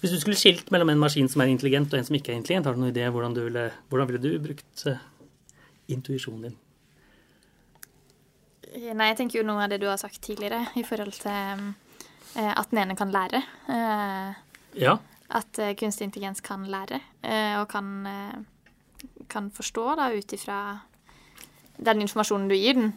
Hvis 0.00 0.12
du 0.12 0.18
skulle 0.20 0.36
skilt 0.36 0.70
mellom 0.74 0.90
en 0.92 1.00
maskin 1.00 1.28
som 1.28 1.40
er 1.40 1.48
intelligent 1.52 1.92
og 1.94 1.98
en 1.98 2.04
som 2.04 2.16
ikke 2.18 2.32
er 2.32 2.36
intelligent, 2.40 2.66
har 2.66 2.74
du 2.76 2.80
noen 2.82 2.92
idé 2.92 3.06
hvordan, 3.08 3.34
du 3.36 3.44
ville, 3.46 3.64
hvordan 3.88 4.10
ville 4.10 4.20
du 4.22 4.38
brukt 4.44 4.86
eh, 4.90 5.00
intuisjonen 5.94 6.48
din? 6.48 6.56
Nei, 8.74 9.06
jeg 9.12 9.16
tenker 9.20 9.38
jo 9.38 9.46
noe 9.46 9.62
av 9.64 9.70
det 9.70 9.78
du 9.82 9.86
har 9.86 10.00
sagt 10.00 10.18
tidligere, 10.24 10.64
i 10.74 10.82
forhold 10.86 11.14
til 11.22 11.68
eh, 12.34 12.52
at 12.52 12.70
den 12.72 12.80
ene 12.82 12.96
kan 12.98 13.12
lære. 13.14 13.42
Eh, 13.70 14.40
Ja, 14.74 14.96
At 15.30 15.54
kunstig 15.78 16.08
intelligens 16.08 16.40
kan 16.42 16.64
lære, 16.66 16.98
og 17.60 17.68
kan, 17.70 17.86
kan 19.30 19.46
forstå 19.54 19.84
da 19.96 20.08
ut 20.10 20.32
ifra 20.34 20.56
den 21.78 22.02
informasjonen 22.02 22.48
du 22.50 22.54
gir 22.58 22.74
den. 22.74 22.90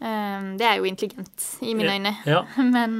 Det 0.00 0.64
er 0.66 0.78
jo 0.80 0.88
intelligent 0.88 1.44
i 1.62 1.74
mine 1.74 1.92
øyne. 1.92 2.14
ja. 2.26 2.42
Men 2.76 2.96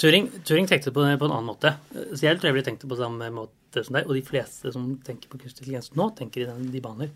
Turing, 0.00 0.28
Turing 0.46 0.66
tenkte 0.68 0.92
på 0.94 1.04
det 1.04 1.18
på 1.20 1.28
en 1.28 1.34
annen 1.36 1.50
måte. 1.50 1.74
Så 1.92 2.24
jeg 2.24 2.38
tror 2.38 2.50
jeg 2.50 2.56
ville 2.56 2.66
tenkt 2.66 2.84
det 2.84 2.90
på 2.90 2.98
samme 2.98 3.30
måte 3.34 3.84
som 3.86 3.96
deg. 3.96 4.08
Og 4.08 4.16
de 4.18 4.24
fleste 4.26 4.72
som 4.74 4.88
tenker 5.06 5.30
på 5.30 5.40
kunstig 5.40 5.64
intelligens 5.64 5.92
nå, 5.98 6.10
tenker 6.18 6.44
i 6.44 6.48
den, 6.48 6.68
de 6.72 6.82
baner. 6.84 7.12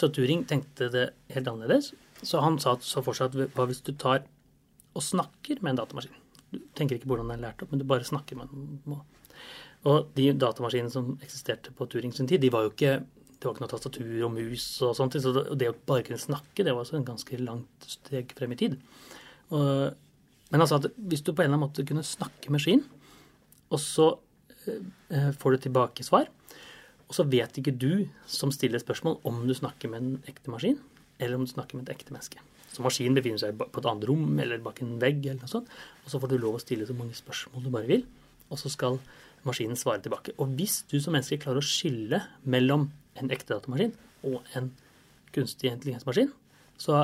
Så 0.00 0.08
Turing 0.14 0.46
tenkte 0.48 0.88
det 0.92 1.06
helt 1.34 1.50
annerledes. 1.50 1.92
Så 2.22 2.40
han 2.44 2.58
sa 2.62 2.76
så 2.84 3.02
for 3.04 3.16
seg 3.16 3.32
at 3.32 3.56
hva 3.56 3.66
hvis 3.68 3.82
du 3.84 3.92
tar 3.94 4.24
og 4.90 5.04
snakker 5.04 5.60
med 5.60 5.74
en 5.74 5.80
datamaskin? 5.82 6.16
Du 6.50 6.58
tenker 6.76 6.98
ikke 6.98 7.08
hvordan 7.10 7.30
den 7.30 7.38
er 7.38 7.48
lært 7.48 7.62
opp, 7.62 7.70
men 7.70 7.80
du 7.82 7.86
bare 7.88 8.06
snakker 8.06 8.38
med 8.40 8.50
den. 8.50 9.00
Og 9.88 10.10
de 10.16 10.26
datamaskinene 10.36 10.92
som 10.92 11.14
eksisterte 11.22 11.72
på 11.76 11.86
Turing 11.88 12.12
sin 12.16 12.28
tid, 12.28 12.42
de 12.42 12.52
var 12.52 12.66
jo 12.66 12.74
ikke 12.74 12.98
det 13.40 13.48
var 13.48 13.54
ikke 13.54 13.64
noe 13.64 13.72
tastatur 13.72 14.24
og 14.26 14.34
mus 14.34 14.64
og 14.84 14.92
sånt. 14.98 15.16
Så 15.16 15.32
det 15.32 15.70
å 15.70 15.76
bare 15.88 16.04
kunne 16.04 16.20
snakke, 16.20 16.60
det 16.60 16.74
var 16.74 16.84
også 16.84 16.98
en 16.98 17.06
ganske 17.08 17.38
langt 17.40 17.86
steg 17.88 18.34
frem 18.36 18.52
i 18.52 18.58
tid. 18.60 18.74
Og 19.56 19.96
Men 20.50 20.64
altså 20.64 20.80
at 20.80 20.90
hvis 20.96 21.22
du 21.22 21.32
på 21.32 21.42
en 21.42 21.50
eller 21.50 21.58
annen 21.58 21.68
måte 21.68 21.86
kunne 21.86 22.06
snakke 22.06 22.52
med 22.52 22.62
skien, 22.62 22.84
og 23.70 23.80
så 23.82 24.10
eh, 24.66 25.30
får 25.38 25.56
du 25.56 25.64
tilbake 25.66 26.06
svar, 26.06 26.28
og 27.10 27.16
så 27.16 27.26
vet 27.26 27.58
ikke 27.58 27.74
du 27.74 28.06
som 28.30 28.52
stiller 28.54 28.82
spørsmål 28.82 29.18
om 29.26 29.42
du 29.46 29.54
snakker 29.56 29.90
med 29.90 30.02
en 30.02 30.30
ekte 30.30 30.52
maskin, 30.52 30.78
eller 31.18 31.38
om 31.38 31.46
du 31.46 31.50
snakker 31.50 31.78
med 31.78 31.88
et 31.88 31.96
ekte 31.96 32.14
menneske. 32.14 32.42
Så 32.70 32.84
maskinen 32.86 33.16
befinner 33.18 33.42
seg 33.42 33.56
på 33.58 33.82
et 33.82 33.88
annet 33.90 34.06
rom 34.06 34.38
eller 34.38 34.62
bak 34.62 34.78
en 34.82 34.98
vegg, 35.02 35.24
eller 35.24 35.42
noe 35.42 35.50
sånt, 35.50 35.70
og 36.04 36.12
så 36.12 36.20
får 36.22 36.30
du 36.30 36.36
lov 36.38 36.58
å 36.58 36.62
stille 36.62 36.86
så 36.86 36.94
mange 36.94 37.18
spørsmål 37.18 37.66
du 37.66 37.72
bare 37.74 37.90
vil, 37.90 38.06
og 38.50 38.62
så 38.62 38.70
skal 38.70 39.00
maskinen 39.46 39.78
svare 39.78 40.02
tilbake. 40.04 40.36
Og 40.38 40.54
hvis 40.58 40.82
du 40.90 40.98
som 41.00 41.14
menneske 41.16 41.40
klarer 41.42 41.62
å 41.62 41.66
skille 41.66 42.22
mellom 42.42 42.90
en 43.18 43.34
ekte 43.34 43.56
datamaskin 43.56 43.94
og 44.26 44.54
en 44.58 44.70
kunstig 45.34 45.70
intelligensmaskin, 45.70 46.30
så 46.80 47.02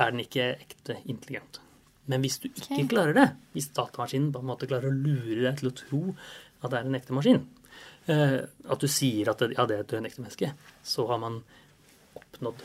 er 0.00 0.12
den 0.12 0.24
ikke 0.24 0.52
ekte 0.60 1.00
intelligent. 1.04 1.60
Men 2.10 2.24
hvis 2.24 2.40
du 2.42 2.48
ikke 2.50 2.66
okay. 2.66 2.90
klarer 2.90 3.16
det, 3.16 3.28
hvis 3.54 3.70
datamaskinen 3.76 4.32
på 4.34 4.42
en 4.42 4.50
måte 4.50 4.68
klarer 4.70 4.90
å 4.90 4.96
lure 4.96 5.40
deg 5.44 5.60
til 5.60 5.70
å 5.70 5.76
tro 5.78 6.02
at 6.60 6.72
det 6.72 6.80
er 6.80 6.88
en 6.88 6.98
ekte 6.98 7.16
maskin, 7.16 7.44
eh, 8.10 8.40
at 8.44 8.82
du 8.82 8.90
sier 8.90 9.30
at 9.32 9.42
det, 9.42 9.52
ja, 9.56 9.66
det 9.70 9.78
er 9.78 9.86
et 9.86 9.96
ekte 10.10 10.24
menneske, 10.24 10.52
så 10.82 11.06
har 11.10 11.20
man 11.22 11.40
oppnådd 12.18 12.64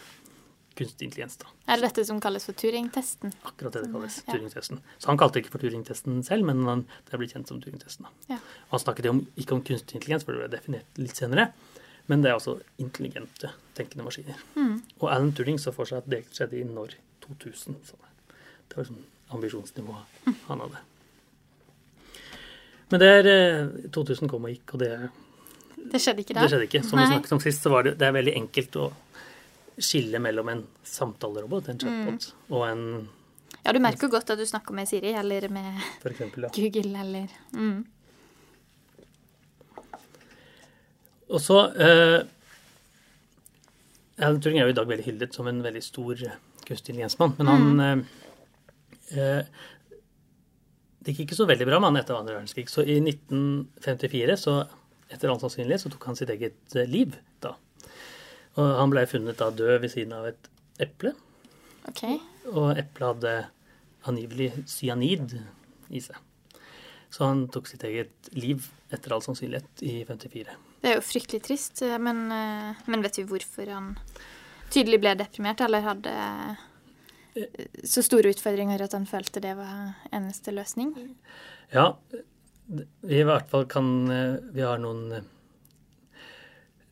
kunstig 0.76 1.08
intelligens. 1.08 1.38
da. 1.40 1.48
Er 1.72 1.80
det 1.80 1.88
dette 1.88 2.06
som 2.08 2.20
kalles 2.20 2.46
for 2.48 2.58
Turing-testen? 2.60 3.32
Akkurat 3.48 3.78
det 3.78 3.86
det 3.86 3.92
kalles. 3.94 4.18
Ja. 4.26 4.34
Turing-testen. 4.34 4.82
Så 5.00 5.08
han 5.08 5.20
kalte 5.22 5.38
det 5.38 5.46
ikke 5.46 5.56
for 5.56 5.64
Turing-testen 5.64 6.20
selv, 6.28 6.48
men 6.50 6.66
han, 6.68 6.84
det 7.08 7.16
er 7.16 7.22
blitt 7.22 7.36
kjent 7.36 7.52
som 7.52 7.62
Turing-testen. 7.64 8.10
Ja. 8.32 8.42
Han 8.74 8.84
snakket 8.84 9.08
om, 9.12 9.24
ikke 9.40 9.56
om 9.56 9.64
kunstig 9.64 10.00
intelligens, 10.02 10.28
for 10.28 10.36
det 10.36 10.44
ble 10.44 10.52
definert 10.58 11.02
litt 11.02 11.16
senere, 11.16 11.50
men 12.12 12.22
det 12.22 12.30
er 12.30 12.38
altså 12.38 12.58
intelligente 12.82 13.54
tenkende 13.78 14.06
maskiner. 14.06 14.42
Mm. 14.60 14.78
Og 15.00 15.10
Alan 15.10 15.32
Turing 15.38 15.58
så 15.62 15.74
for 15.76 15.90
seg 15.90 16.04
at 16.04 16.12
det 16.12 16.26
skjedde 16.28 16.60
i 16.60 16.68
når 16.68 17.00
2000. 17.26 17.80
Så 17.88 17.98
det 18.68 18.78
var 18.78 18.84
liksom 18.84 19.04
ambisjonsnivået 19.34 20.36
han 20.48 20.60
hadde. 20.66 20.84
Men 22.92 23.02
det 23.02 23.08
er 23.10 23.30
eh, 23.32 23.88
2000 23.96 24.30
kom 24.30 24.46
og 24.46 24.54
gikk, 24.54 24.76
og 24.76 24.84
det, 24.84 24.92
Det 25.92 26.02
skjedde 26.02 26.22
ikke 26.22 26.36
da? 26.38 26.44
det 26.44 26.52
skjedde 26.54 26.68
ikke. 26.70 26.84
Som 26.86 27.00
Nei. 27.00 27.08
vi 27.08 27.14
snakket 27.16 27.34
om 27.38 27.42
sist, 27.44 27.66
så 27.66 27.72
var 27.74 27.88
det, 27.88 27.96
det 28.00 28.08
er 28.08 28.14
veldig 28.16 28.36
enkelt 28.44 28.78
å 28.82 28.92
skille 29.82 30.22
mellom 30.24 30.50
en 30.54 30.64
samtalerobot, 30.88 31.70
en 31.70 31.82
chatbot, 31.82 32.30
Mm. 32.32 32.56
og 32.56 32.68
en 32.70 32.84
Ja, 33.66 33.74
du 33.74 33.80
merker 33.82 34.06
jo 34.06 34.14
godt 34.14 34.30
at 34.30 34.38
du 34.38 34.46
snakker 34.46 34.74
med 34.78 34.88
Siri 34.88 35.12
eller 35.18 35.50
med 35.50 35.82
eksempel, 36.06 36.46
ja. 36.46 36.50
Google 36.54 37.00
eller 37.02 37.28
mm. 37.52 37.86
Og 41.34 41.42
så 41.42 41.58
eh, 41.74 42.22
Alan 44.22 44.40
Turing 44.42 44.60
er 44.60 44.70
jo 44.70 44.76
i 44.76 44.78
dag 44.78 44.88
veldig 44.88 45.06
hyllet 45.08 45.34
som 45.34 45.48
en 45.50 45.64
veldig 45.66 45.82
stor 45.84 46.14
eh, 46.14 46.38
kunstig 46.68 46.94
intelligensmann, 46.94 47.34
men 47.40 47.50
han 47.50 47.66
mm. 47.74 47.82
eh, 47.82 48.25
Det 51.06 51.14
gikk 51.14 51.28
ikke 51.28 51.38
så 51.38 51.46
veldig 51.50 51.68
bra 51.70 51.78
med 51.80 51.92
han 51.92 52.00
etter 52.02 52.18
andre 52.18 52.34
verdenskrig. 52.40 52.66
Så 52.72 52.82
i 52.82 52.98
1954, 53.04 54.38
så 54.42 54.56
etter 55.14 55.30
all 55.30 55.40
sannsynlighet, 55.42 55.84
så 55.86 55.92
tok 55.94 56.08
han 56.10 56.18
sitt 56.18 56.32
eget 56.34 56.76
eh, 56.76 56.88
liv 56.90 57.14
da. 57.46 57.52
Og 58.58 58.72
han 58.80 58.90
ble 58.94 59.04
funnet 59.10 59.38
da 59.38 59.52
død 59.54 59.84
ved 59.84 59.92
siden 59.94 60.16
av 60.18 60.30
et 60.32 60.50
eple, 60.82 61.14
Okay. 61.86 62.16
og 62.50 62.72
eplet 62.82 63.06
hadde 63.12 63.34
angivelig 64.10 64.48
cyanid 64.66 65.36
i 65.94 66.00
seg. 66.02 66.18
Så 67.14 67.28
han 67.30 67.44
tok 67.54 67.68
sitt 67.70 67.84
eget 67.86 68.32
liv 68.34 68.66
etter 68.90 69.14
all 69.14 69.22
sannsynlighet 69.22 69.84
i 69.86 70.00
54. 70.08 70.56
Det 70.82 70.90
er 70.90 70.98
jo 70.98 71.04
fryktelig 71.06 71.44
trist, 71.46 71.84
men, 72.02 72.24
eh, 72.34 72.82
men 72.90 73.06
vet 73.06 73.20
vi 73.22 73.28
hvorfor 73.30 73.70
han 73.70 73.92
tydelig 74.74 74.98
ble 75.04 75.14
deprimert, 75.22 75.62
eller 75.62 75.86
hadde 75.86 76.10
eh, 76.10 76.66
så 77.84 78.04
store 78.06 78.32
utfordringer 78.32 78.82
at 78.86 78.94
han 78.96 79.06
følte 79.10 79.42
det 79.44 79.56
var 79.58 79.96
eneste 80.16 80.54
løsning? 80.56 80.94
Ja, 81.74 81.92
vi 83.06 83.20
i 83.20 83.26
hvert 83.28 83.50
fall 83.52 83.66
kan 83.70 83.88
eh, 84.10 84.38
Vi 84.56 84.64
har 84.66 84.80
noen 84.82 85.02
eh, 85.20 85.26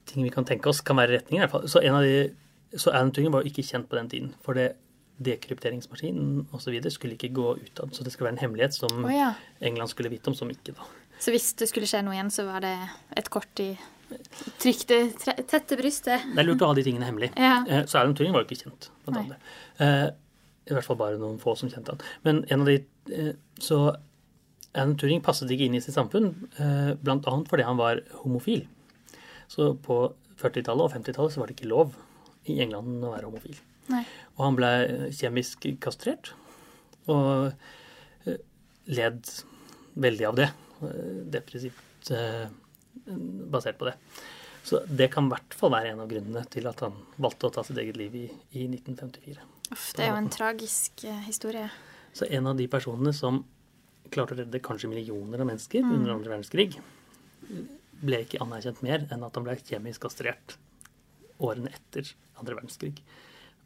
ting 0.09 0.25
vi 0.25 0.31
kan 0.33 0.45
tenke 0.45 0.69
oss 0.69 0.81
kan 0.85 0.99
være 0.99 1.17
retninger. 1.17 1.41
i 1.41 1.45
hvert 1.45 1.53
fall. 1.55 1.69
Så 1.71 1.81
en 1.81 1.95
av 1.97 2.03
de, 2.05 2.27
så 2.77 2.91
Alan 2.91 3.11
Turing 3.15 3.31
var 3.33 3.43
jo 3.43 3.49
ikke 3.53 3.65
kjent 3.65 3.89
på 3.89 3.97
den 3.97 4.11
tiden. 4.11 4.33
For 4.45 4.57
det 4.57 4.73
dekrypteringsmaskinen 5.23 6.47
osv. 6.51 6.75
skulle 6.91 7.15
ikke 7.15 7.29
gå 7.33 7.47
utad. 7.61 7.93
Så 7.95 8.03
det 8.03 8.11
skulle 8.13 8.27
være 8.31 8.37
en 8.37 8.43
hemmelighet 8.43 8.75
som 8.75 9.05
oh, 9.05 9.11
ja. 9.13 9.31
England 9.61 9.91
skulle 9.93 10.09
vite 10.11 10.31
om, 10.31 10.35
som 10.35 10.49
ikke 10.51 10.73
da. 10.75 10.87
Så 11.21 11.31
hvis 11.31 11.51
det 11.59 11.69
skulle 11.69 11.87
skje 11.87 12.01
noe 12.03 12.17
igjen, 12.17 12.31
så 12.33 12.47
var 12.47 12.65
det 12.65 12.73
et 13.15 13.29
kort 13.31 13.61
i 13.63 13.69
trykte, 14.61 14.97
tette 15.47 15.77
brystet? 15.79 16.25
Det 16.33 16.41
er 16.41 16.49
lurt 16.49 16.65
å 16.65 16.71
ha 16.71 16.77
de 16.77 16.83
tingene 16.85 17.07
hemmelig. 17.07 17.31
Ja. 17.39 17.61
Eh, 17.63 17.85
Så 17.89 18.01
Alan 18.01 18.17
Turing 18.17 18.33
var 18.35 18.43
jo 18.43 18.49
ikke 18.49 18.65
kjent. 18.65 18.89
Blant 19.05 19.21
annet. 19.23 20.19
Eh, 20.65 20.71
I 20.71 20.77
hvert 20.77 20.87
fall 20.87 20.99
bare 20.99 21.19
noen 21.21 21.39
få 21.41 21.55
som 21.59 21.69
kjente 21.71 21.91
han. 21.95 22.03
Men 22.23 22.43
en 22.49 22.63
av 22.63 22.69
de 22.71 22.77
eh, 23.11 23.33
Så 23.59 23.79
Alan 24.73 24.95
Turing 24.97 25.21
passet 25.21 25.51
ikke 25.53 25.67
inn 25.67 25.75
i 25.77 25.81
sitt 25.83 25.93
samfunn, 25.93 26.31
bl.a. 26.57 26.95
blant 27.03 27.27
annet 27.29 27.49
fordi 27.51 27.65
han 27.67 27.77
var 27.77 27.99
homofil. 28.23 28.63
Så 29.51 29.75
på 29.85 29.99
40-tallet 30.41 30.87
og 30.87 30.95
50-tallet 30.95 31.35
så 31.35 31.43
var 31.43 31.51
det 31.51 31.57
ikke 31.59 31.69
lov 31.69 31.93
i 32.49 32.55
England 32.63 33.03
å 33.05 33.11
være 33.13 33.27
homofil. 33.29 33.59
Nei. 33.93 34.01
Og 34.33 34.41
han 34.47 34.57
ble 34.57 34.71
eh, 34.87 35.05
kjemisk 35.13 35.67
kastrert 35.83 36.31
og 37.11 37.51
eh, 38.25 38.39
led 38.97 39.29
veldig 39.99 40.27
av 40.31 40.39
det. 40.41 40.49
eh, 40.87 41.21
Depressivt 41.37 42.09
eh, 42.15 42.47
basert 43.53 43.77
på 43.77 43.91
det. 43.91 43.97
Så 44.63 44.79
det 44.87 45.11
kan 45.13 45.27
i 45.27 45.33
hvert 45.35 45.53
fall 45.59 45.73
være 45.75 45.91
en 45.93 46.01
av 46.01 46.09
grunnene 46.09 46.45
til 46.49 46.65
at 46.71 46.79
han 46.85 46.95
valgte 47.21 47.49
å 47.49 47.53
ta 47.53 47.63
sitt 47.67 47.77
eget 47.83 47.99
liv 47.99 48.15
i, 48.15 48.25
i 48.55 48.65
1954. 48.71 49.43
Uff, 49.73 49.89
det 49.97 50.05
er 50.05 50.11
jo 50.13 50.19
en 50.21 50.29
tragisk 50.33 51.03
eh, 51.09 51.21
historie. 51.27 51.67
Så 52.13 52.27
en 52.29 52.47
av 52.51 52.57
de 52.59 52.67
personene 52.69 53.13
som 53.17 53.41
klarte 54.13 54.35
å 54.35 54.39
redde 54.43 54.61
kanskje 54.61 54.89
millioner 54.91 55.41
av 55.41 55.47
mennesker 55.49 55.81
Mm. 55.81 55.93
under 55.95 56.13
andre 56.13 56.29
verdenskrig, 56.35 56.75
ble 58.03 58.19
ikke 58.25 58.41
anerkjent 58.43 58.83
mer 58.85 59.07
enn 59.11 59.23
at 59.25 59.35
han 59.39 59.45
ble 59.47 59.55
kjemisk 59.57 60.03
kastrert 60.05 60.57
årene 61.41 61.71
etter 61.73 62.13
andre 62.37 62.55
verdenskrig. 62.59 62.99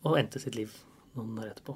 Og 0.06 0.18
endte 0.18 0.40
sitt 0.40 0.56
liv 0.56 0.72
noen 1.18 1.38
år 1.42 1.52
etterpå. 1.52 1.76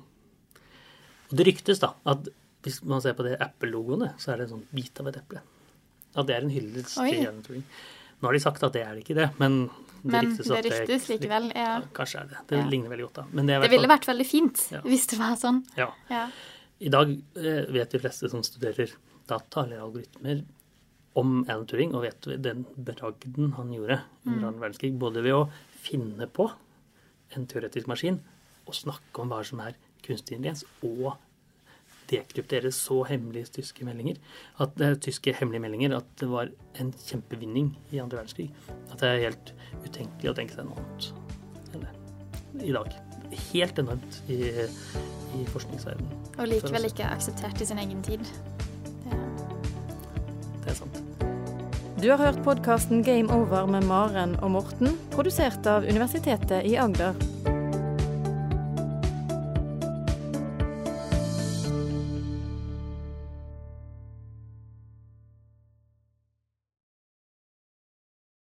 Og 1.31 1.35
det 1.35 1.47
ryktes 1.47 1.81
da 1.81 1.93
at 2.05 2.29
hvis 2.63 2.83
man 2.85 3.01
ser 3.01 3.15
på 3.17 3.25
det 3.25 3.39
Apple-logoene, 3.41 4.13
så 4.21 4.31
er 4.31 4.37
det 4.37 4.47
en 4.47 4.53
sånn 4.59 4.67
bit 4.71 4.99
av 5.01 5.07
et 5.09 5.17
eple. 5.17 5.41
At 6.15 6.27
det 6.27 6.35
er 6.35 6.45
en 6.45 6.53
hyllest 6.53 6.95
til 6.99 7.41
Turing. 7.41 7.63
Nå 8.21 8.27
har 8.29 8.33
de 8.37 8.39
sagt 8.43 8.63
at 8.63 8.73
det 8.75 8.83
er 8.85 8.99
ikke 9.01 9.15
det, 9.17 9.31
men 9.41 9.63
det 10.03 10.11
Men 10.11 10.25
ryktes 10.31 10.47
det 10.47 10.61
ryktes 10.65 11.07
likevel, 11.09 11.51
ja. 11.55 11.81
Kanskje 11.93 12.21
er 12.21 12.25
det. 12.31 12.37
Det 12.47 12.57
Ja. 12.57 12.65
ligner 12.69 12.89
veldig 12.89 13.05
godt, 13.07 13.13
da. 13.13 13.25
Men 13.31 13.45
det, 13.45 13.61
Det 13.61 13.69
ville 13.71 13.87
vært 13.87 14.05
veldig 14.07 14.25
fint 14.25 14.71
Ja. 14.71 14.81
hvis 14.81 15.07
det 15.07 15.19
var 15.19 15.35
sånn. 15.37 15.63
ja. 15.77 15.89
Ja. 16.09 16.29
I 16.81 16.89
dag 16.89 17.11
eh, 17.37 17.65
vet 17.71 17.91
de 17.91 17.99
fleste 17.99 18.29
som 18.29 18.41
studerer 18.41 18.89
data 19.27 19.63
eller 19.63 19.77
algoritmer 19.81 20.43
om 21.15 21.45
Alan 21.47 21.67
Turing, 21.67 21.93
og 21.93 22.01
vet 22.03 22.21
den 22.41 22.65
bragden 22.77 23.53
han 23.53 23.71
gjorde 23.71 24.01
under 24.25 24.47
annen 24.47 24.59
verdenskrig, 24.61 24.97
både 24.97 25.21
ved 25.21 25.33
å 25.33 25.49
finne 25.83 26.25
på 26.27 26.51
en 27.35 27.45
teoretisk 27.45 27.85
maskin 27.87 28.19
og 28.65 28.73
snakke 28.73 29.19
om 29.19 29.29
hva 29.29 29.43
som 29.45 29.59
er 29.59 29.75
kunstig 30.01 30.37
intelligens, 30.37 30.63
og 30.83 31.17
dekryptere 32.11 32.71
så 32.75 33.01
hemmelige 33.07 33.55
tyske 33.59 33.85
meldinger, 33.87 34.19
at 34.61 34.75
det 34.79 34.87
er 34.87 34.99
tyske 35.07 35.33
hemmelige 35.39 35.63
meldinger, 35.63 35.97
at 35.97 36.07
det 36.19 36.29
var 36.31 36.51
en 36.81 36.93
kjempevinning 37.07 37.73
i 37.91 38.01
andre 38.03 38.21
verdenskrig. 38.21 38.49
At 38.91 38.99
det 39.01 39.09
er 39.09 39.25
helt 39.27 39.53
utenkelig 39.85 40.31
å 40.31 40.37
tenke 40.37 40.57
seg 40.57 40.67
noe 40.67 40.83
annet 40.83 41.11
enn 41.71 41.87
det 41.87 42.67
i 42.67 42.75
dag. 42.75 42.97
Helt 43.51 43.79
enormt 43.79 44.17
i, 44.31 44.41
i 45.39 45.45
forskningsverdenen. 45.53 46.25
Og 46.37 46.51
likevel 46.51 46.89
ikke 46.89 47.07
akseptert 47.07 47.63
i 47.63 47.69
sin 47.69 47.79
egen 47.81 48.03
tid. 48.05 48.27
Det, 49.05 49.21
Det 50.65 50.75
er 50.75 50.77
sant. 50.83 51.01
Du 52.01 52.09
har 52.09 52.17
hørt 52.17 52.41
podkasten 52.43 53.03
Game 53.05 53.29
Over 53.29 53.67
med 53.69 53.85
Maren 53.85 54.33
og 54.41 54.55
Morten, 54.57 54.95
produsert 55.13 55.67
av 55.69 55.85
Universitetet 55.85 56.65
i 56.65 56.75
Agder. 56.81 57.13